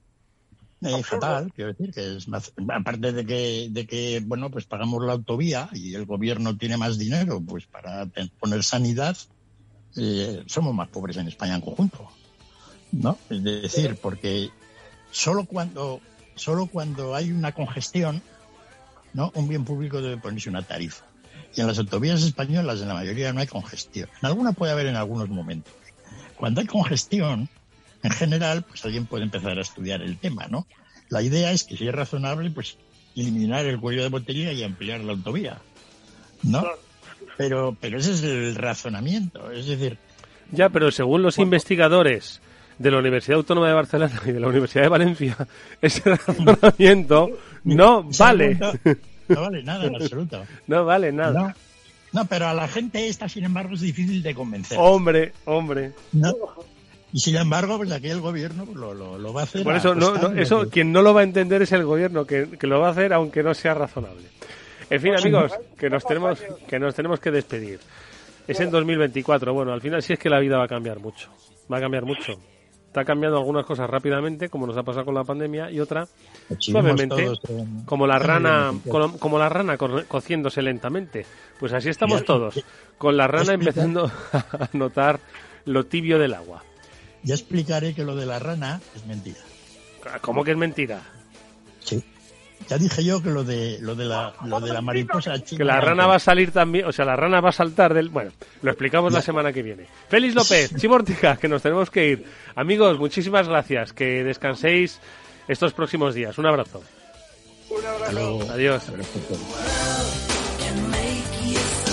[0.81, 5.03] Eh, fatal, quiero decir que es más, aparte de que, de que, bueno, pues pagamos
[5.03, 8.05] la autovía y el gobierno tiene más dinero, pues para
[8.39, 9.17] poner sanidad,
[9.95, 12.07] eh, somos más pobres en España en conjunto,
[12.91, 13.17] ¿no?
[13.29, 14.49] Es decir, porque
[15.11, 16.01] solo cuando,
[16.35, 18.21] solo cuando hay una congestión,
[19.15, 19.31] ¿no?
[19.33, 21.05] Un bien público debe ponerse una tarifa.
[21.55, 24.09] Y en las autovías españolas, en la mayoría, no hay congestión.
[24.21, 25.73] En alguna puede haber en algunos momentos.
[26.35, 27.47] Cuando hay congestión,
[28.03, 30.67] en general, pues alguien puede empezar a estudiar el tema, ¿no?
[31.07, 32.77] La idea es que si es razonable, pues
[33.15, 35.61] eliminar el cuello de botella y ampliar la autovía,
[36.43, 36.65] ¿no?
[37.37, 39.97] Pero, pero ese es el razonamiento, es decir...
[40.51, 42.41] Ya, pero según los investigadores
[42.77, 45.37] de la Universidad Autónoma de Barcelona y de la Universidad de Valencia,
[45.81, 47.29] ese razonamiento
[47.65, 48.57] no vale.
[49.27, 50.43] No vale nada en absoluto.
[50.67, 51.55] No vale nada.
[52.13, 54.77] No, pero a la gente esta, sin embargo, es difícil de convencer.
[54.79, 55.91] Hombre, hombre.
[57.11, 59.63] Y sin embargo, pues aquí el gobierno lo, lo, va a hacer.
[59.63, 62.67] Por eso, no, eso quien no lo va a entender es el gobierno, que, que,
[62.67, 64.27] lo va a hacer aunque no sea razonable.
[64.89, 67.79] En fin, pues amigos, que nos tenemos que nos tenemos que despedir.
[68.47, 69.53] Es en 2024.
[69.53, 71.29] Bueno, al final sí es que la vida va a cambiar mucho.
[71.71, 72.39] Va a cambiar mucho
[72.95, 76.07] está cambiando algunas cosas rápidamente, como nos ha pasado con la pandemia, y otra
[76.59, 77.29] suavemente,
[77.85, 78.71] como la rana,
[79.19, 81.25] como, la rana cociéndose lentamente.
[81.59, 82.63] Pues así estamos todos,
[82.97, 85.19] con la rana empezando a notar
[85.65, 86.63] lo tibio del agua.
[87.23, 89.41] Ya explicaré que lo de la rana es mentira.
[90.21, 91.01] ¿Cómo que es mentira?
[91.81, 92.01] Sí.
[92.69, 95.79] Ya dije yo que lo de lo de la, lo de la mariposa Que la
[95.79, 98.09] rana va a salir también, o sea, la rana va a saltar del...
[98.09, 99.85] Bueno, lo explicamos la semana que viene.
[100.09, 102.25] Félix López, Chimortica, que nos tenemos que ir.
[102.55, 104.99] Amigos, muchísimas gracias, que descanséis
[105.47, 106.37] estos próximos días.
[106.37, 106.81] Un abrazo.
[107.69, 108.51] Un abrazo.
[108.51, 108.83] Adiós.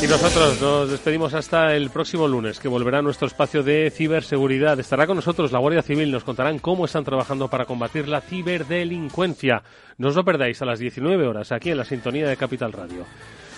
[0.02, 4.80] Y nosotros nos despedimos hasta el próximo lunes, que volverá nuestro espacio de ciberseguridad.
[4.80, 9.62] Estará con nosotros la Guardia Civil, nos contarán cómo están trabajando para combatir la ciberdelincuencia.
[9.98, 13.06] No os lo perdáis a las 19 horas aquí en la sintonía de Capital Radio.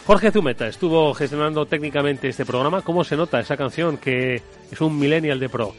[0.07, 2.82] Jorge Zumeta estuvo gestionando técnicamente este programa.
[2.82, 5.74] ¿Cómo se nota esa canción que es un millennial de pro?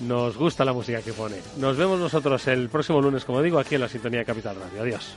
[0.00, 1.36] Nos gusta la música que pone.
[1.56, 4.82] Nos vemos nosotros el próximo lunes, como digo, aquí en la sintonía de Capital Radio.
[4.82, 5.16] Adiós.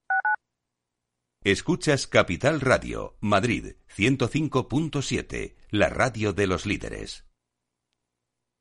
[1.46, 7.24] Escuchas Capital Radio, Madrid 105.7, la radio de los líderes.